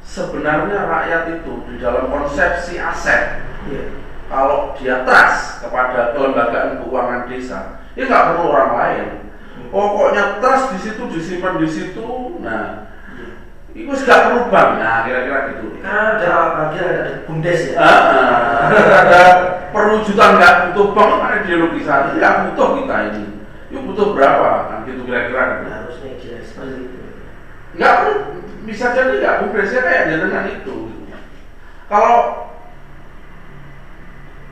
sebenarnya 0.02 0.90
rakyat 0.90 1.24
itu 1.38 1.54
di 1.70 1.76
dalam 1.78 2.10
konsepsi 2.10 2.82
aset 2.82 3.46
Iya. 3.66 3.98
kalau 4.30 4.78
dia 4.78 5.02
trust 5.06 5.66
kepada 5.66 6.14
kelembagaan 6.14 6.82
keuangan 6.82 7.26
desa, 7.30 7.82
ya 7.98 8.06
nggak 8.10 8.26
perlu 8.34 8.44
orang 8.54 8.74
lain. 8.78 9.08
Pokoknya 9.70 10.38
trust 10.42 10.78
di 10.78 10.80
situ 10.82 11.02
disimpan 11.10 11.58
di 11.58 11.70
situ, 11.70 12.42
nah 12.42 12.94
itu 13.76 13.92
nggak 13.92 14.22
perlu 14.32 14.42
bank, 14.48 14.70
nah 14.80 15.04
kira-kira 15.04 15.40
gitu. 15.52 15.76
Karena 15.84 16.16
ada 16.16 16.32
bagian 16.56 16.88
ada 16.88 17.12
bumdes 17.28 17.62
ya. 17.68 17.76
Ah, 17.76 17.92
ah, 17.92 18.60
ada 19.04 19.22
perwujudan 19.76 20.40
nggak 20.40 20.56
butuh 20.72 20.88
bank 20.96 21.12
kan 21.20 21.32
ideologisasi, 21.44 22.16
nggak 22.16 22.36
butuh 22.48 22.68
kita 22.80 22.96
ini. 23.12 23.24
Yuk 23.76 23.82
butuh 23.92 24.16
berapa 24.16 24.72
kan 24.72 24.88
gitu 24.88 25.04
kira-kira 25.04 25.60
gitu. 25.60 25.68
Harusnya 25.68 26.12
kira 26.24 26.40
seperti 26.40 26.88
itu. 26.88 27.00
nggak 27.76 27.94
perlu 28.00 28.16
bisa 28.64 28.96
jadi 28.96 29.14
nggak 29.20 29.38
bumdesnya 29.44 29.82
kayak 29.84 30.04
dengan 30.10 30.46
itu 30.48 30.76
kalau 31.86 32.48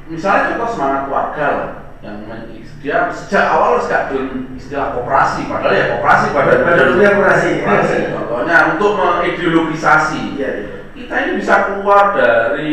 misalnya 0.05 0.53
contoh 0.53 0.69
semangat 0.69 1.03
warga 1.09 1.47
lah 1.49 1.71
yang 2.03 2.17
men- 2.27 2.51
dia 2.83 3.07
sejak 3.15 3.47
awal 3.47 3.79
sudah 3.79 4.11
bikin 4.11 4.59
istilah 4.59 4.91
koperasi 4.91 5.47
padahal 5.47 5.71
ya 5.71 5.85
koperasi 5.95 6.25
pada 6.35 6.51
Pada 6.67 6.83
dulunya 6.83 7.15
koperasi. 7.15 7.49
koperasi. 7.63 7.95
Contohnya 8.11 8.57
untuk 8.75 8.91
mengideologisasi. 8.99 10.21
Iya, 10.35 10.49
iya. 10.59 10.77
kita 10.91 11.15
ini 11.15 11.31
bisa 11.39 11.55
keluar 11.71 12.11
dari 12.11 12.71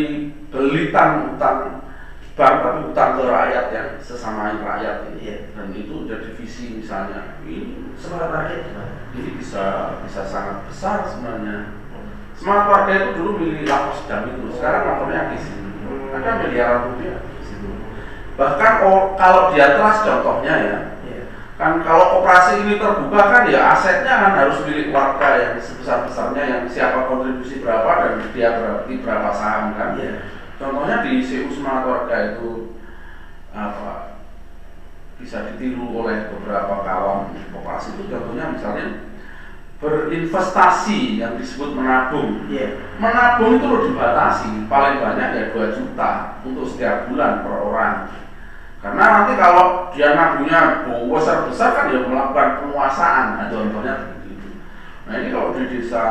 belitan 0.50 1.30
utang 1.30 1.86
bank 2.34 2.54
tapi 2.58 2.80
utang 2.90 3.10
ke 3.16 3.22
rakyat 3.22 3.66
yang 3.70 3.88
sesama 4.02 4.58
rakyat 4.58 5.14
ini. 5.14 5.18
Iya. 5.22 5.36
dan 5.54 5.70
itu 5.70 5.94
jadi 6.10 6.28
visi 6.34 6.82
misalnya. 6.82 7.38
Ini 7.46 7.94
Semangat 7.94 8.34
rakyat. 8.34 8.62
Ini 9.14 9.30
bisa 9.38 9.94
bisa 10.02 10.26
sangat 10.26 10.66
besar 10.66 11.06
sebenarnya. 11.06 11.78
Semangat 12.34 12.66
warga 12.66 12.92
itu 12.98 13.10
dulu 13.14 13.30
milih 13.38 13.62
lapas 13.62 14.10
dam 14.10 14.26
itu. 14.26 14.50
Sekarang 14.58 14.82
kantornya 14.90 15.30
di 15.30 15.38
sini 15.38 15.70
ada 16.10 16.42
miliaran 16.42 16.80
rupiah 16.90 17.22
bahkan 18.40 18.72
oh, 18.88 19.12
kalau 19.20 19.52
di 19.52 19.60
atas 19.60 20.00
contohnya 20.00 20.54
ya 20.64 20.78
Iya. 21.04 21.22
kan 21.60 21.84
kalau 21.84 22.24
operasi 22.24 22.64
ini 22.64 22.80
terbuka 22.80 23.20
kan 23.28 23.44
ya 23.52 23.76
asetnya 23.76 24.14
kan 24.16 24.32
harus 24.32 24.64
milik 24.64 24.88
warga 24.88 25.28
yang 25.36 25.52
sebesar 25.60 26.08
besarnya 26.08 26.42
yang 26.48 26.62
siapa 26.64 27.04
kontribusi 27.04 27.60
berapa 27.60 27.84
dan 28.00 28.32
dia 28.32 28.56
berarti 28.56 29.04
berapa 29.04 29.28
saham 29.28 29.76
kan 29.76 30.00
Iya. 30.00 30.24
contohnya 30.56 31.04
di 31.04 31.20
CU 31.20 31.52
semangat 31.52 31.84
warga 31.84 32.16
itu 32.32 32.80
apa 33.52 34.16
bisa 35.20 35.44
ditiru 35.52 36.00
oleh 36.00 36.32
beberapa 36.32 36.80
kawan 36.80 37.36
koperasi 37.52 37.92
itu 37.92 38.08
contohnya 38.08 38.56
misalnya 38.56 38.86
berinvestasi 39.80 41.20
yang 41.20 41.36
disebut 41.36 41.76
menabung 41.76 42.48
Iya. 42.48 42.80
menabung 42.96 43.60
itu 43.60 43.92
dibatasi 43.92 44.64
paling 44.68 45.00
banyak 45.00 45.28
ya 45.36 45.44
2 45.52 45.76
juta 45.76 46.40
untuk 46.40 46.64
setiap 46.64 47.08
bulan 47.12 47.44
per 47.44 47.52
orang 47.68 47.94
karena 48.80 49.04
nanti 49.04 49.32
kalau 49.36 49.92
dia 49.92 50.16
nabungnya 50.16 50.88
besar 50.88 51.44
besar 51.52 51.68
kan 51.76 51.84
dia 51.92 52.00
melakukan 52.00 52.64
penguasaan. 52.64 53.26
Nah, 53.36 53.46
contohnya 53.52 54.16
begitu 54.24 54.56
nah 55.04 55.14
ini 55.20 55.28
kalau 55.34 55.52
di 55.52 55.68
desa 55.68 56.02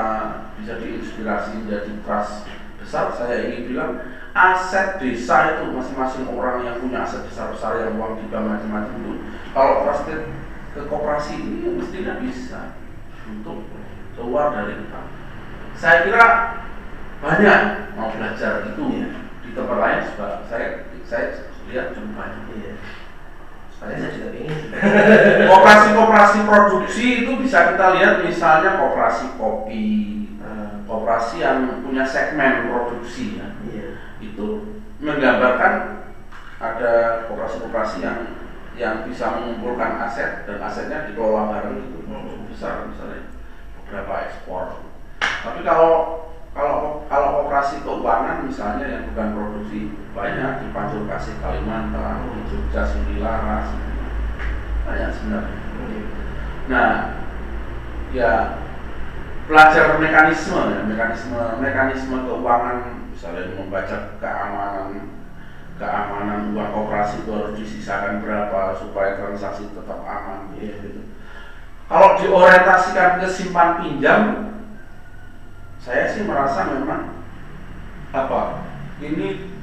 bisa 0.60 0.77
diinspirasi 0.77 1.65
menjadi 1.65 1.91
trust 2.05 2.45
besar 2.77 3.10
saya 3.15 3.49
ingin 3.49 3.73
bilang 3.73 3.91
aset 4.36 5.01
desa 5.01 5.58
itu 5.58 5.73
masing-masing 5.73 6.29
orang 6.29 6.62
yang 6.67 6.77
punya 6.77 7.01
aset 7.01 7.25
besar-besar 7.25 7.82
yang 7.82 7.97
uang 7.97 8.21
di 8.21 8.29
bank 8.29 8.45
macam-macam 8.45 8.93
itu 9.01 9.13
kalau 9.55 9.88
trusted 9.88 10.21
ke 10.77 10.82
koperasi 10.86 11.41
ini 11.41 11.65
ya 11.65 11.71
mestinya 11.73 12.13
bisa 12.21 12.77
untuk 13.25 13.65
keluar 14.13 14.53
dari 14.53 14.77
utang 14.77 15.10
saya 15.73 16.05
kira 16.05 16.25
banyak 17.19 17.62
mau 17.97 18.13
belajar 18.13 18.67
itu 18.67 18.84
Iya. 18.84 19.10
di 19.43 19.49
tempat 19.58 19.77
lain 19.79 20.01
sebab 20.13 20.32
saya 20.45 20.67
saya 21.03 21.48
lihat 21.69 21.93
cukup 21.95 22.12
banyak 22.17 22.43
Iya. 22.58 22.73
Saya 23.79 24.12
juga 24.12 24.29
ingin. 24.36 24.75
koperasi-koperasi 25.53 26.38
produksi 26.43 27.05
itu 27.23 27.32
bisa 27.39 27.71
kita 27.71 27.86
lihat 27.95 28.25
misalnya 28.25 28.75
koperasi 28.75 29.39
kopi 29.39 29.88
Eh, 30.39 30.71
koperasi 30.88 31.43
yang 31.43 31.84
punya 31.84 32.08
segmen 32.08 32.71
produksi 32.71 33.36
ya 33.38 33.60
Iya. 33.67 33.99
itu 34.23 34.79
menggambarkan 35.03 35.99
ada 36.60 37.23
koperasi-koperasi 37.27 38.03
yang 38.03 38.19
yang 38.79 39.03
bisa 39.03 39.36
mengumpulkan 39.36 39.99
aset 39.99 40.47
dan 40.47 40.63
asetnya 40.63 41.12
dikelola 41.12 41.51
bareng 41.51 41.75
itu 41.91 42.08
cukup 42.08 42.47
besar 42.47 42.88
misalnya 42.88 43.36
beberapa 43.84 44.32
ekspor 44.32 44.79
tapi 45.19 45.60
kalau 45.67 45.91
kalau 46.53 47.05
kalau 47.05 47.45
operasi 47.45 47.85
keuangan 47.85 48.45
misalnya 48.45 48.85
yang 48.89 49.03
bukan 49.13 49.27
produksi 49.38 49.79
banyak 50.12 50.51
di 50.65 50.67
Pancur 50.73 51.05
Kasih 51.05 51.38
Kalimantan 51.39 52.25
di 52.35 52.41
Jogja 52.49 52.83
Sumbilaras 52.89 53.73
banyak 54.85 55.09
sebenarnya 55.13 55.57
nah 56.69 56.91
ya 58.13 58.62
belajar 59.49 59.97
mekanisme 59.97 60.62
ya 60.73 60.81
mekanisme 60.85 61.38
mekanisme 61.62 62.15
keuangan 62.25 63.09
misalnya 63.13 63.53
membaca 63.57 63.97
keamanan 64.21 65.17
keamanan 65.79 66.51
uang 66.51 66.69
koperasi 66.75 67.23
itu 67.23 67.31
harus 67.31 67.55
disisakan 67.55 68.19
berapa 68.19 68.75
supaya 68.75 69.15
transaksi 69.15 69.71
tetap 69.71 70.03
aman 70.03 70.51
Iya. 70.59 70.75
gitu. 70.83 71.01
Kalau 71.88 72.19
diorientasikan 72.21 73.23
ke 73.23 73.27
simpan 73.31 73.81
pinjam, 73.81 74.48
saya 75.79 76.11
sih 76.11 76.27
merasa 76.27 76.75
memang 76.75 77.23
apa 78.11 78.67
ini 78.99 79.55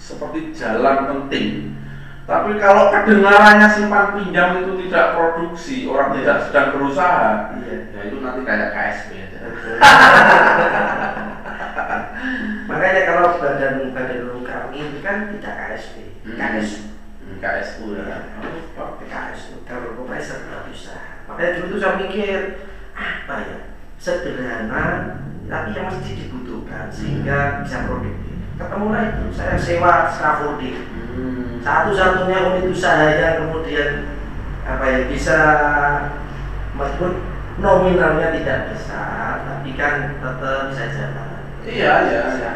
seperti 0.00 0.56
jalan 0.56 1.04
penting. 1.06 1.76
Tapi 2.22 2.54
kalau 2.56 2.94
kedengarannya 2.94 3.66
simpan 3.66 4.14
pinjam 4.14 4.62
itu 4.62 4.86
tidak 4.86 5.18
produksi, 5.18 5.90
orang 5.90 6.14
tidak 6.14 6.38
sedang 6.46 6.70
berusaha, 6.70 7.50
Iya. 7.58 7.90
ya 7.90 8.00
itu 8.06 8.22
nanti 8.22 8.46
kayak 8.46 8.70
KSP 8.70 9.10
aja. 9.26 9.38
Makanya 12.70 13.02
kalau 13.10 13.42
badan 13.42 13.90
badan 13.90 14.38
kami 14.46 14.78
itu 14.86 14.98
kan 15.02 15.34
tidak 15.34 15.54
KSP, 15.58 15.94
Hmm. 16.22 16.38
KS, 16.38 16.94
Hmm, 17.26 17.42
KSU 17.42 17.98
ya. 17.98 18.30
PKS 18.78 19.40
itu 19.50 19.58
kalau 19.66 19.98
profesor 19.98 20.46
nggak 20.46 20.70
bisa. 20.70 20.94
Makanya 21.26 21.58
dulu 21.58 21.74
tuh 21.74 21.78
saya 21.82 21.98
mikir 21.98 22.62
apa 22.94 23.34
ya 23.42 23.58
sederhana 23.98 25.18
tapi 25.48 25.68
yang 25.74 25.86
mesti 25.90 26.10
dibutuhkan 26.16 26.86
sehingga 26.92 27.62
bisa 27.64 27.86
produktif. 27.88 28.36
Ketemulah 28.60 29.02
itu 29.10 29.24
saya 29.34 29.56
sewa 29.58 30.06
scaffolding 30.10 30.90
Hmm. 31.12 31.60
satu-satunya 31.60 32.56
unit 32.56 32.72
usaha 32.72 33.04
yang 33.12 33.44
kemudian 33.44 34.16
apa 34.64 34.80
ya 34.88 34.98
bisa 35.12 35.38
meskipun 36.72 37.20
nominalnya 37.60 38.32
tidak 38.32 38.72
besar 38.72 39.44
tapi 39.44 39.76
kan 39.76 40.16
tetap 40.16 40.72
bisa 40.72 40.84
jalan. 40.88 41.28
Iya, 41.68 41.92
iya, 42.08 42.22
iya. 42.32 42.52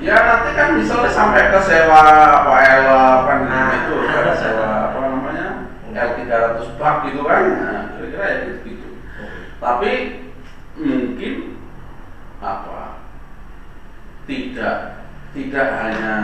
Ya 0.00 0.16
nanti 0.24 0.56
kan 0.56 0.72
misalnya 0.80 1.12
sampai 1.12 1.52
ke 1.52 1.60
sewa 1.60 2.00
apa 2.40 2.52
L 2.80 2.88
kan 3.28 3.38
Nah. 3.44 3.70
itu 3.76 3.94
kan 4.08 4.34
sewa 4.40 4.68
apa 4.88 4.98
namanya 5.12 5.46
L 5.92 6.10
300 6.16 6.80
bak 6.80 6.96
gitu 7.12 7.22
kan, 7.28 7.42
nah, 7.60 7.82
kira-kira 7.92 8.24
ya 8.24 8.36
gitu, 8.48 8.58
gitu. 8.72 8.88
Tapi 9.60 9.92
mungkin 10.80 11.60
apa 12.40 13.04
tidak 15.32 15.68
hanya 15.80 16.14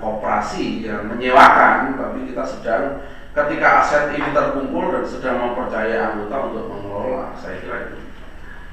koperasi 0.00 0.88
yang 0.88 1.04
menyewakan, 1.12 2.00
tapi 2.00 2.24
kita 2.32 2.44
sedang 2.48 3.04
ketika 3.36 3.84
aset 3.84 4.16
ini 4.16 4.32
terkumpul 4.32 4.88
dan 4.88 5.04
sedang 5.04 5.36
mempercayai 5.40 6.00
anggota 6.00 6.36
untuk 6.48 6.64
mengelola, 6.72 7.36
saya 7.36 7.60
kira 7.60 7.92
itu. 7.92 7.98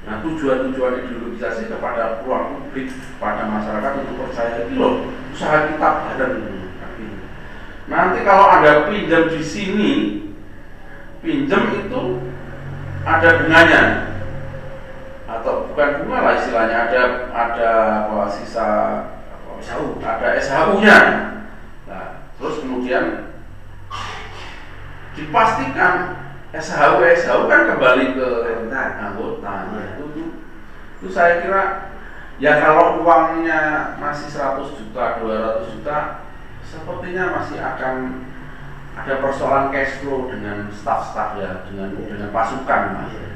Nah 0.02 0.18
tujuan-tujuan 0.24 1.04
ideologisasi 1.04 1.70
kepada 1.70 2.24
ruang 2.24 2.58
publik, 2.58 2.90
kepada 2.90 3.46
masyarakat 3.46 3.92
untuk 4.02 4.26
percaya 4.26 4.66
itu 4.66 4.74
loh 4.74 4.94
usaha 5.30 5.70
kita 5.70 5.88
bareng. 6.08 6.36
Nanti 7.86 8.18
kalau 8.24 8.46
ada 8.48 8.88
pinjam 8.88 9.28
di 9.28 9.42
sini, 9.44 9.92
pinjam 11.20 11.68
itu 11.76 12.02
ada 13.02 13.28
bunganya 13.42 13.82
atau 15.26 15.66
bukan 15.70 15.90
bunga 16.02 16.18
lah 16.22 16.34
istilahnya 16.38 16.78
ada 16.86 17.02
ada 17.32 17.70
apa 18.06 18.30
sisa 18.30 18.68
SHU. 19.62 20.02
ada 20.02 20.28
SHU-nya. 20.36 20.98
Nah, 21.86 22.06
terus 22.36 22.60
kemudian 22.60 23.32
dipastikan 25.14 25.94
SHU 26.52 26.98
SHU 27.16 27.40
kan 27.48 27.60
kembali 27.70 28.04
ke 28.18 28.28
Anggota. 28.50 28.80
anggota. 28.98 29.52
Nah, 29.70 29.78
Iya. 29.78 29.84
itu, 29.96 30.04
itu, 30.12 30.24
itu 31.00 31.08
saya 31.08 31.40
kira 31.40 31.62
ya 32.42 32.58
kalau 32.60 33.00
uangnya 33.06 33.94
masih 34.02 34.28
100 34.28 34.74
juta, 34.76 35.20
200 35.22 35.72
juta, 35.78 35.98
sepertinya 36.64 37.38
masih 37.38 37.60
akan 37.60 37.94
ada 38.92 39.24
persoalan 39.24 39.72
cash 39.72 40.04
flow 40.04 40.28
dengan 40.28 40.68
staff-staff 40.68 41.40
ya, 41.40 41.64
dengan 41.68 41.96
Iya. 41.96 42.04
dengan 42.12 42.28
pasukan. 42.32 42.80
Mas. 43.00 43.31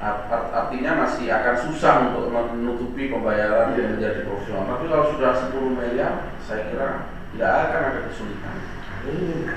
Iya. 0.00 0.08
Art- 0.08 0.32
art- 0.32 0.52
artinya 0.56 1.04
masih 1.04 1.28
akan 1.28 1.54
susah 1.60 1.92
untuk 2.08 2.32
menutupi 2.32 3.12
pembayaran 3.12 3.76
Iya. 3.76 3.84
yang 3.84 3.90
menjadi 4.00 4.20
profesional. 4.24 4.64
Tapi 4.64 4.88
kalau 4.88 5.12
sudah 5.12 5.30
10 5.36 5.76
miliar, 5.76 6.32
saya 6.40 6.72
kira 6.72 7.04
nggak 7.36 7.52
akan 7.68 7.80
ada 7.84 8.00
kesulitan. 8.08 8.56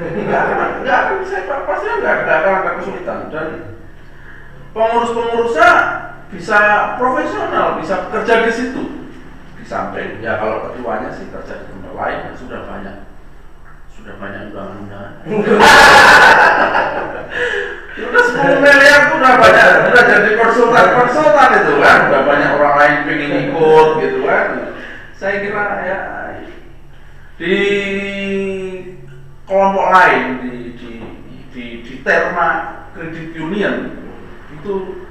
Nggak 0.03 0.41
akan, 0.43 0.58
nggak 0.84 0.97
akan 0.99 1.15
saya 1.23 1.63
pasti 1.63 1.88
nggak 1.88 2.15
nggak 2.27 2.38
akan 2.43 2.53
ada 2.60 2.71
kesulitan 2.79 3.19
dan 3.32 3.47
pengurus-pengurusnya 4.75 5.69
bisa 6.27 6.60
profesional, 6.99 7.79
bisa 7.79 7.95
kerja 8.12 8.43
di 8.43 8.51
situ. 8.51 8.84
Di 9.56 9.63
samping 9.63 10.19
ya 10.19 10.43
kalau 10.43 10.75
ketuanya 10.75 11.08
sih 11.08 11.32
kerja 11.32 11.63
di 11.63 11.71
tempat 11.71 11.93
lain 11.95 12.17
kan 12.27 12.34
sudah 12.36 12.60
banyak 12.67 12.95
sudah 13.95 14.13
banyak 14.19 14.51
undangan-undangan. 14.51 15.23
Udah 17.93 18.23
10 18.25 18.58
miliar 18.58 18.99
tuh 19.13 19.21
udah 19.21 19.36
banyak, 19.38 19.67
udah 19.93 20.03
jadi 20.10 20.29
konsultan-konsultan 20.34 21.49
itu 21.62 21.73
kan, 21.77 21.97
udah 22.10 22.21
banyak 22.25 22.49
orang 22.58 22.75
lain 22.82 22.97
pengen 23.06 23.32
ikut 23.45 23.88
gitu 24.01 24.19
kan. 24.25 24.47
Saya 25.13 25.36
kira 25.45 25.65
ya 25.86 25.99
di 27.38 27.56
kelompok 29.45 29.88
lain 29.93 30.23
di 30.41 30.53
di 30.73 30.91
di, 31.53 31.63
di 31.86 31.93
Terma 32.01 32.49
Credit 32.97 33.29
Union 33.38 33.75
itu 34.49 35.06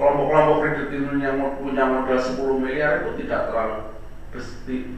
kelompok-kelompok 0.00 0.56
kredit 0.64 0.88
union 0.90 1.18
yang 1.22 1.36
punya 1.58 1.86
modal 1.86 2.18
10 2.18 2.64
miliar 2.64 3.02
itu 3.04 3.24
tidak 3.24 3.50
terlalu 3.50 3.94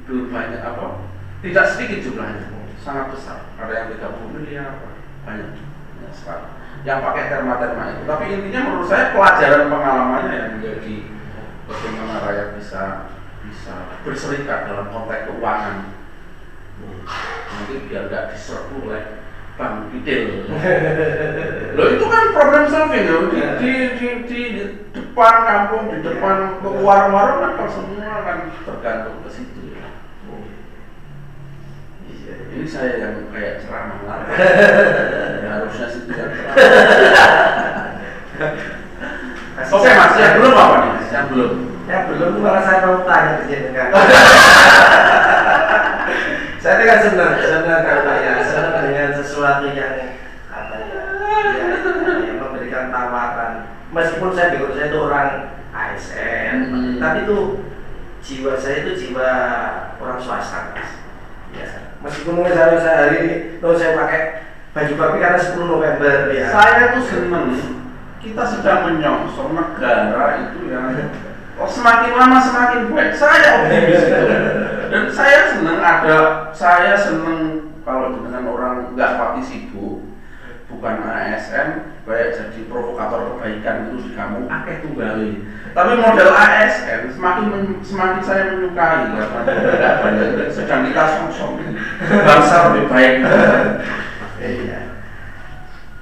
belum 0.09 0.33
banyak 0.33 0.62
apa 0.64 1.05
tidak 1.44 1.66
sedikit 1.68 1.99
jumlahnya. 2.01 2.49
Sangat 2.81 3.12
besar. 3.12 3.51
Ada 3.59 3.72
yang 3.75 3.88
30 3.99 4.37
miliar 4.38 4.70
banyak 5.27 5.59
banyak 5.59 6.12
sekali 6.14 6.65
yang 6.87 7.03
pakai 7.03 7.27
terma-terma 7.27 7.99
itu. 7.99 8.03
Tapi 8.07 8.25
intinya 8.31 8.61
menurut 8.70 8.87
saya 8.87 9.11
pelajaran 9.11 9.66
pengalamannya 9.66 10.35
yang 10.38 10.51
menjadi 10.57 10.94
bagaimana 11.66 12.22
rakyat 12.22 12.49
bisa 12.55 12.83
bisa 13.42 13.75
berserikat 14.07 14.70
dalam 14.70 14.87
konteks 14.94 15.27
keuangan. 15.27 15.90
Nanti 17.51 17.75
biar 17.90 18.07
nggak 18.07 18.25
diserbu 18.31 18.87
oleh 18.87 19.03
bang 19.59 19.90
detail. 19.90 20.46
Loh 21.75 21.87
itu 21.90 22.07
kan 22.07 22.25
problem 22.31 22.64
solving 22.70 23.05
loh. 23.11 23.22
Di, 23.35 23.42
di, 23.59 23.72
di, 23.99 24.11
di 24.31 24.42
depan 24.94 25.35
kampung 25.42 25.90
di 25.90 25.99
depan 26.07 26.62
warung-warung 26.62 27.59
kan 27.59 27.66
semua 27.66 28.22
kan 28.22 28.38
tergantung 28.62 29.27
ke 29.27 29.31
situ 29.35 29.75
ya. 29.75 29.90
Ini 32.66 32.74
saya 32.74 32.98
yang 32.98 33.31
kayak 33.31 33.62
ceramah 33.62 34.02
lah. 34.11 34.26
ya, 34.35 35.55
harusnya 35.55 35.87
sih 35.87 36.02
tidak 36.11 36.35
ceramah. 36.35 36.66
Oke 39.70 39.90
mas, 39.94 40.18
yang 40.18 40.35
belum 40.42 40.50
apa 40.50 40.76
nih? 40.83 40.92
Yang 41.14 41.26
belum. 41.31 41.52
Ya 41.87 42.11
belum 42.11 42.42
malah 42.42 42.66
saya 42.66 42.90
mau 42.90 43.07
tanya 43.07 43.38
ke 43.38 43.44
jenengan. 43.46 43.94
saya 46.66 46.74
dengan 46.83 46.98
senang, 47.07 47.38
senang 47.38 47.83
karena 47.87 48.14
ya 48.18 48.35
senang 48.42 48.83
dengan 48.83 49.14
sesuatu 49.14 49.70
yang 49.70 50.18
apa 50.50 50.74
ya, 50.90 51.07
ya, 51.55 51.70
yang 52.18 52.38
memberikan 52.42 52.90
tawaran. 52.90 53.79
Meskipun 53.94 54.35
saya 54.35 54.59
bingung 54.59 54.74
saya 54.74 54.90
itu 54.90 54.98
orang 54.98 55.55
ASN, 55.70 56.55
Hmm. 56.74 56.98
tapi 56.98 57.31
itu 57.31 57.62
jiwa 58.26 58.59
saya 58.59 58.83
itu 58.83 58.98
jiwa 58.98 59.31
orang 60.02 60.18
swasta 60.18 60.74
mas. 60.74 61.06
Ya, 61.57 61.69
meskipun 62.05 62.45
misalnya 62.45 62.79
saya 62.79 62.97
hari 63.09 63.16
ini, 63.25 63.35
saya 63.61 63.97
pakai 63.97 64.21
baju 64.77 64.92
babi 65.01 65.16
karena 65.25 65.40
10 65.40 65.73
November 65.73 66.14
ya. 66.37 66.47
Saya 66.53 66.83
tuh 66.92 67.05
seneng 67.09 67.47
kita 68.21 68.42
sedang 68.45 68.81
menyongsong 68.90 69.55
negara 69.57 70.51
itu 70.51 70.69
yang 70.69 70.92
oh, 71.57 71.69
semakin 71.69 72.12
lama 72.12 72.38
semakin 72.42 72.92
baik. 72.92 73.12
Saya 73.16 73.64
optimis. 73.64 74.03
Dan 74.87 75.03
saya 75.11 75.38
seneng 75.51 75.79
ada, 75.83 76.19
saya 76.55 76.95
seneng 76.95 77.73
kalau 77.83 78.19
dengan 78.19 78.45
orang 78.51 78.75
nggak 78.95 79.14
pati 79.19 79.42
sibuk, 79.42 80.03
bukan 80.77 81.09
ASN, 81.09 81.69
kayak 82.05 82.37
jadi 82.37 82.61
provokator 82.69 83.35
kebaikan 83.35 83.89
itu 83.89 84.07
di 84.07 84.11
kamu, 84.12 84.45
akeh 84.45 84.77
tunggali. 84.85 85.31
Tapi 85.73 85.93
model 86.01 86.31
ASN 86.33 87.01
semakin 87.12 87.45
men- 87.53 87.81
semakin 87.85 88.21
saya 88.21 88.43
menyukai 88.57 89.12
karena 89.12 89.41
tidak 89.45 89.95
banyak 90.05 90.49
sedang 90.53 90.89
kita 90.89 91.05
song-song 91.17 91.53
bangsa 92.05 92.57
lebih 92.73 92.85
baik. 92.89 93.15
Iya. 94.37 94.81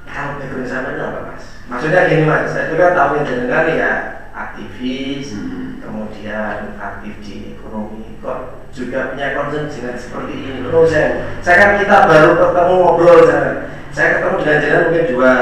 Kalau 0.07 0.39
background 0.39 0.69
sama 0.71 0.89
itu 0.95 1.03
apa 1.03 1.21
mas? 1.33 1.45
Maksudnya 1.67 2.07
gini 2.07 2.25
mas, 2.27 2.51
saya 2.51 2.71
juga 2.71 2.95
tahu 2.95 3.19
yang 3.19 3.27
jenengan 3.27 3.67
ya 3.75 3.93
aktivis, 4.35 5.35
Hmm. 5.35 5.79
kemudian 5.79 6.75
aktif 6.79 7.15
di 7.23 7.55
ekonomi, 7.55 8.19
kok 8.19 8.67
juga 8.75 9.15
punya 9.15 9.35
concern 9.39 9.71
dengan 9.71 9.95
seperti 9.95 10.33
ini. 10.35 10.67
Loh, 10.67 10.83
saya, 10.87 11.39
saya 11.39 11.57
kan 11.59 11.71
kita 11.79 11.97
baru 12.11 12.31
ketemu 12.39 12.75
ngobrol, 12.79 13.19
saya, 13.27 13.51
saya 13.95 14.19
ketemu 14.19 14.37
dengan 14.43 14.59
jenengan 14.59 14.83
mungkin 14.91 15.05
dua 15.15 15.33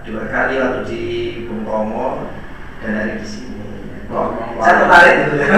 dua 0.00 0.22
kali 0.32 0.54
waktu 0.56 0.80
di 0.88 1.04
Bung 1.44 1.62
Tomo 1.68 2.32
dan 2.80 2.92
hari 2.96 3.20
di 3.20 3.26
sini. 3.28 3.60
Kok 4.08 4.28
saya 4.64 4.74
tertarik 4.80 5.14
gitu 5.28 5.34
ya. 5.36 5.48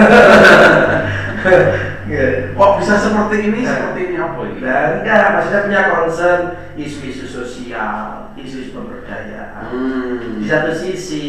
Iya. 2.11 2.51
Kok 2.59 2.83
bisa 2.83 2.99
seperti 2.99 3.47
ini? 3.47 3.63
Seperti 3.63 3.99
ini 4.11 4.15
apa 4.19 4.43
ini? 4.43 4.59
Dan 4.59 4.99
enggak, 4.99 5.31
maksudnya 5.31 5.63
punya 5.63 5.81
concern 5.95 6.41
isu-isu 6.75 7.23
sosial, 7.23 8.35
isu-isu 8.35 8.75
pemberdayaan. 8.75 9.71
Hmm. 9.71 10.43
Di 10.43 10.45
satu 10.49 10.75
sisi 10.75 11.25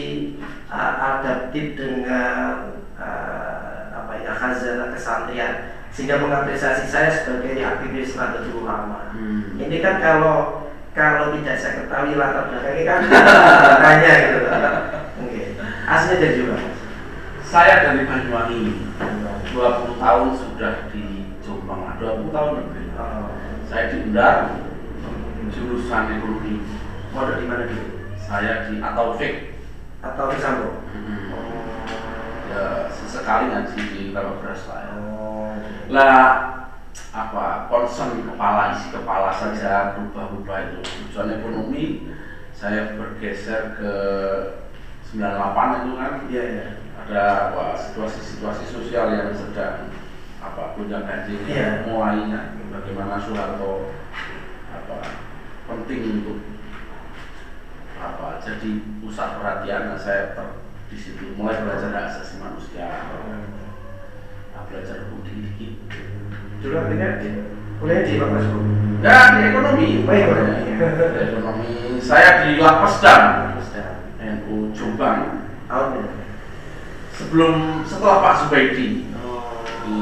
uh, 0.66 1.22
adaptif 1.22 1.78
dengan 1.78 2.74
uh, 2.98 3.94
apa 3.94 4.12
ya 4.26 4.34
khazanah 4.34 4.90
kesantrian 4.90 5.70
sehingga 5.94 6.18
mengapresiasi 6.18 6.90
saya 6.90 7.14
sebagai 7.14 7.62
aktivis 7.62 8.18
Nahdlatul 8.18 8.66
Ulama. 8.66 9.14
Hmm. 9.14 9.54
Ini 9.62 9.78
kan 9.78 10.02
kalau 10.02 10.61
kalau 10.92 11.32
tidak 11.40 11.56
saya 11.56 11.72
ketahui 11.84 12.20
latar 12.20 12.52
belakangnya 12.52 12.84
kan 12.84 13.00
tanya 13.84 14.12
gitu. 14.20 14.38
Oke. 15.24 15.42
Aslinya 15.88 16.20
dari 16.20 16.36
juga. 16.36 16.56
Saya 17.40 17.74
dari 17.84 18.04
Banyuwangi. 18.04 18.62
20 19.52 20.00
tahun 20.00 20.28
sudah 20.36 20.88
di 20.92 21.32
Jombang. 21.44 21.84
lah, 21.84 21.96
20 22.00 22.32
tahun 22.32 22.50
lebih. 22.60 22.84
Oh. 22.96 23.28
Saya 23.68 23.92
di 23.92 23.96
Undar, 24.08 24.36
jurusan 25.48 26.12
ekonomi. 26.16 26.64
Mau 27.12 27.28
di 27.28 27.44
mana 27.44 27.68
dulu? 27.68 27.88
Saya 28.16 28.68
di 28.68 28.80
atau 28.80 29.16
fik. 29.16 29.60
Atau 30.04 30.32
di 30.32 30.38
Sambo? 30.40 30.80
Ya 32.52 32.88
sesekali 32.92 33.48
ngaji 33.48 33.80
di 33.80 34.02
Kalau 34.12 34.40
lah. 34.44 34.80
ya. 34.84 34.92
Oh. 35.00 35.56
Lah 35.88 36.51
concern 37.92 38.24
kepala 38.24 38.72
isi 38.72 38.88
kepala 38.88 39.28
saja 39.28 39.92
berubah-ubah 39.92 40.58
itu. 40.64 40.80
Tujuan 40.80 41.28
ekonomi 41.36 42.08
saya 42.56 42.96
bergeser 42.96 43.76
ke 43.76 43.92
98 45.12 45.20
itu 45.84 45.92
kan? 46.00 46.12
Iya 46.32 46.44
ya. 46.48 46.66
ada 47.02 47.52
situasi-situasi 47.76 48.64
sosial 48.64 49.12
yang 49.12 49.28
sedang 49.36 49.92
apa 50.40 50.72
gonjang 50.72 51.04
ganjing 51.04 51.44
Iya. 51.44 51.84
mulainya 51.84 52.56
bagaimana 52.72 53.18
Soeharto 53.20 53.90
apa 54.70 54.96
penting 55.68 56.22
untuk 56.22 56.40
apa 58.00 58.40
jadi 58.40 58.70
pusat 59.04 59.36
perhatian. 59.36 59.92
Nah, 59.92 60.00
saya 60.00 60.32
ter, 60.32 60.64
di 60.88 60.96
situ 60.96 61.36
mulai 61.36 61.60
belajar 61.60 61.92
hak 61.92 62.08
asasi 62.08 62.40
manusia 62.40 62.88
nah, 64.56 64.64
belajar 64.64 65.12
hukum 65.12 65.28
dikit. 65.28 65.74
Dulu 66.62 66.74
akhirnya 66.78 67.18
kuliah 67.82 68.06
di 68.06 68.14
mana 68.14 68.38
mas? 68.38 68.46
ya 69.02 69.16
di 69.34 69.40
ekonomi 69.50 69.86
Oh, 70.06 70.14
ekonomi. 70.14 70.54
Di 70.78 71.18
ekonomi 71.34 71.70
saya 71.98 72.46
di 72.46 72.62
Lapesdan 72.62 73.22
NU 74.22 74.70
Jombang 74.70 75.50
Tahun 75.66 76.06
sebelum 77.10 77.82
setelah 77.82 78.22
Pak 78.22 78.34
Zubaidi 78.46 79.10
Oh. 79.18 79.66
di 79.82 79.98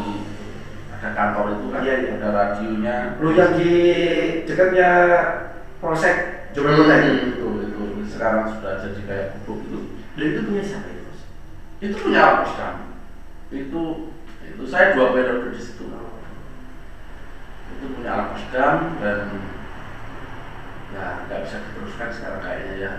ada 0.92 1.08
kantor 1.16 1.56
itu 1.56 1.66
kan 1.72 1.80
Iya, 1.80 1.94
iya. 1.96 2.10
ada 2.20 2.28
radionya 2.30 2.96
Lu 3.16 3.32
yang 3.32 3.56
di 3.56 3.72
dekatnya 4.44 4.90
Polsek 5.80 6.16
Jombang 6.52 6.84
Hmm, 6.84 7.32
itu. 7.32 7.48
itu 7.64 7.80
itu 7.96 8.02
sekarang 8.04 8.44
sudah 8.52 8.84
jadi 8.84 9.00
kayak 9.08 9.26
gubuk 9.40 9.64
itu 9.64 9.78
Lu 10.20 10.24
itu 10.26 10.40
punya 10.44 10.60
siapa 10.60 10.88
itu? 10.92 11.08
Itu 11.80 11.94
punya 11.96 12.20
Lapesdan 12.20 12.74
itu 13.48 13.82
itu 14.44 14.62
saya 14.68 14.92
dua 14.92 15.10
periode 15.10 15.50
di 15.50 15.58
situ 15.58 15.88
itu 15.88 16.09
Lapesdan 18.50 18.98
dan 18.98 19.20
ya 20.90 21.22
nggak 21.22 21.40
bisa 21.46 21.56
diteruskan 21.70 22.10
sekarang 22.10 22.42
kayaknya 22.42 22.74
ya 22.82 22.92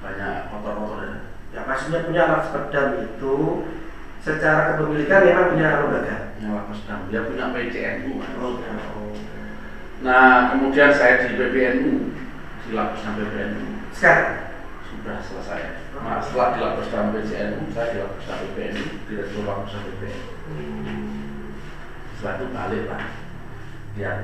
banyak 0.00 0.48
kotor-kotor 0.48 1.04
ya 1.04 1.16
Ya 1.52 1.60
maksudnya 1.68 2.04
punya 2.08 2.20
anak 2.24 2.48
sepedam 2.48 2.88
itu 3.04 3.36
secara 4.24 4.72
kepemilikan 4.72 5.24
memang 5.24 5.52
punya 5.52 5.68
lembaga. 5.84 6.16
yang 6.40 6.52
Lapesdan 6.52 7.08
dia 7.12 7.28
punya 7.28 7.52
PCNU 7.52 8.12
kan. 8.20 8.32
Oh. 8.40 8.60
Nah, 10.04 10.52
kemudian 10.52 10.92
saya 10.92 11.24
di 11.24 11.36
PBNU, 11.40 12.12
di 12.68 12.70
Lapesdan 12.76 13.16
PBNU 13.16 13.88
Sekarang. 13.92 14.52
sudah 14.84 15.16
selesai. 15.20 15.60
Nah, 15.96 16.20
setelah 16.20 16.48
di 16.56 16.58
Lapesdan 16.60 17.12
PCNU, 17.12 17.72
saya 17.72 17.86
di 17.92 17.98
Lapesdan 18.04 18.36
PBNU, 18.52 18.84
direktur 19.08 19.42
Lapesdan 19.44 19.82
PBNU. 19.88 20.24
Setelah 22.16 22.32
itu 22.36 22.46
balik 22.52 22.84
lah, 22.88 23.04
lihat 23.96 24.18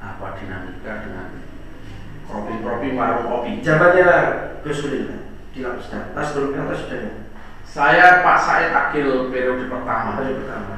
apa 0.00 0.26
dinamika 0.36 0.92
dengan 1.04 1.26
kopi-kopi 2.26 2.88
warung 2.94 3.26
kopi. 3.30 3.50
Zamannya 3.62 4.08
Gus 4.66 4.82
Dur 4.82 5.08
di 5.54 5.58
Lapsdan. 5.64 6.12
Nah 6.12 6.24
sebelumnya 6.24 6.66
atau 6.68 6.76
sudah 6.76 6.98
ya? 7.00 7.12
Saya 7.66 8.06
Pak 8.24 8.38
Said 8.40 8.72
Akil 8.72 9.30
periode 9.30 9.68
pertama. 9.68 10.16
Hari 10.18 10.32
pertama. 10.42 10.74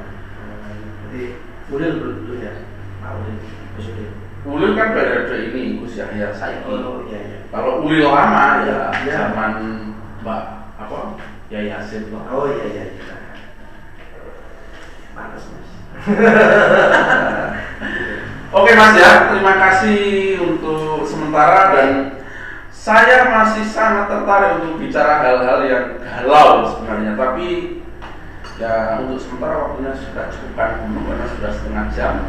Jadi 1.09 1.23
Ulil 1.69 1.93
dulu 2.01 2.33
ya. 2.41 2.53
Pak 3.01 3.11
Ulil 3.19 3.37
Gus 3.75 3.87
Dur. 3.95 4.11
Ulil 4.47 4.71
kan 4.73 4.95
periode 4.95 5.35
ini 5.51 5.83
Gus 5.83 5.99
Yahya 5.99 6.31
Saiki. 6.31 6.63
Oh 6.69 7.03
iya 7.09 7.19
iya. 7.19 7.39
Kalau 7.51 7.83
Ulil 7.83 8.07
lama 8.07 8.63
ya 8.63 8.79
Iya. 9.03 9.15
zaman 9.35 9.51
Mbak 10.23 10.43
apa 10.79 10.97
ya 11.51 11.59
Yasin 11.65 12.07
lah. 12.13 12.23
Oh 12.31 12.45
iya 12.47 12.65
iya. 12.67 12.83
iya. 12.93 13.15
Pantas 15.17 15.43
mas. 15.51 15.67
Oke 18.49 18.73
Mas 18.73 18.97
ya, 18.97 19.29
terima 19.29 19.61
kasih 19.61 20.41
untuk 20.41 21.05
sementara 21.05 21.69
dan 21.69 22.17
saya 22.73 23.29
masih 23.29 23.61
sangat 23.61 24.09
tertarik 24.09 24.57
untuk 24.57 24.81
bicara 24.81 25.21
hal-hal 25.21 25.61
yang 25.69 26.01
galau 26.01 26.65
sebenarnya, 26.65 27.13
tapi 27.13 27.77
ya 28.57 29.05
untuk 29.05 29.21
sementara 29.21 29.69
waktunya 29.69 29.93
sudah 29.93 30.33
dulu 30.81 31.13
karena 31.13 31.29
sudah 31.29 31.51
setengah 31.53 31.85
jam. 31.93 32.25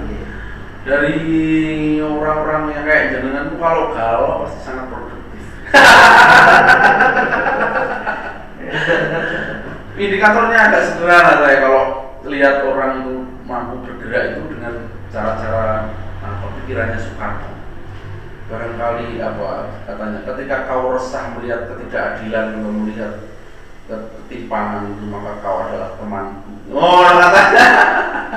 dari 0.80 2.00
orang-orang 2.00 2.72
yang 2.72 2.84
kayak 2.84 3.12
jenengan 3.16 3.56
kalau 3.56 3.96
galau 3.96 4.44
pasti 4.44 4.60
sangat 4.60 4.92
produktif. 4.92 5.44
Indikatornya 10.04 10.58
agak 10.68 10.84
sederhana 10.84 11.40
saya 11.40 11.56
kalau 11.64 11.84
lihat 12.28 12.64
orang 12.68 13.04
itu 13.04 13.24
mampu 13.48 13.80
bergerak 13.88 14.36
itu 14.36 14.40
dengan 14.56 14.72
cara-cara 15.12 15.99
pikirannya 16.70 17.02
Soekarno. 17.02 17.50
Barangkali 18.46 19.18
apa 19.18 19.74
katanya 19.90 20.22
ketika 20.22 20.70
kau 20.70 20.94
resah 20.94 21.34
melihat 21.34 21.66
ketidakadilan 21.66 22.62
atau 22.62 22.70
melihat 22.70 23.26
ketimpangan 23.90 24.94
itu 24.94 25.02
maka 25.10 25.42
kau 25.42 25.66
adalah 25.66 25.98
temanku. 25.98 26.54
Oh 26.70 27.02
katanya. 27.10 27.66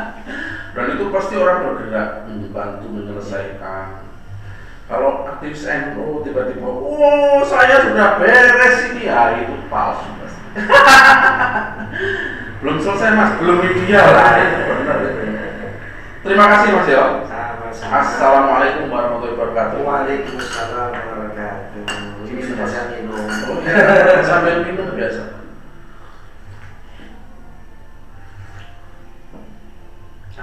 Dan 0.74 0.98
itu 0.98 1.14
pasti 1.14 1.38
orang 1.38 1.78
bergerak 1.78 2.26
membantu 2.26 2.90
menyelesaikan. 2.90 4.02
Kalau 4.90 5.30
aktivis 5.30 5.70
NU 5.70 6.26
tiba-tiba, 6.26 6.66
oh 6.66 7.46
saya 7.46 7.86
sudah 7.86 8.18
beres 8.18 8.90
ini 8.90 9.06
ya 9.06 9.46
itu 9.46 9.54
palsu 9.70 10.10
pasti. 10.18 10.42
belum 12.66 12.82
selesai 12.82 13.14
mas, 13.14 13.38
belum 13.38 13.62
ideal 13.62 14.10
lah 14.10 14.42
itu. 14.42 14.62
Terima 16.26 16.46
kasih 16.50 16.70
mas 16.74 16.90
ya. 16.90 17.06
Assalamualaikum 17.74 18.86
warahmatullahi 18.94 19.34
wabarakatuh. 19.34 19.78
Waalaikumsalam 19.82 20.94
warahmatullahi 20.94 21.10
wabarakatuh. 21.10 21.82
Ini 22.30 22.42
sudah 22.46 22.70
minum. 22.94 23.18
Oh. 23.50 23.58
Iya, 23.66 24.22
Sambil 24.22 24.62
minum 24.62 24.94
biasa. 24.94 25.42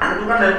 Aku 0.01 0.12
tuh 0.16 0.26
kan 0.26 0.39
dari 0.43 0.55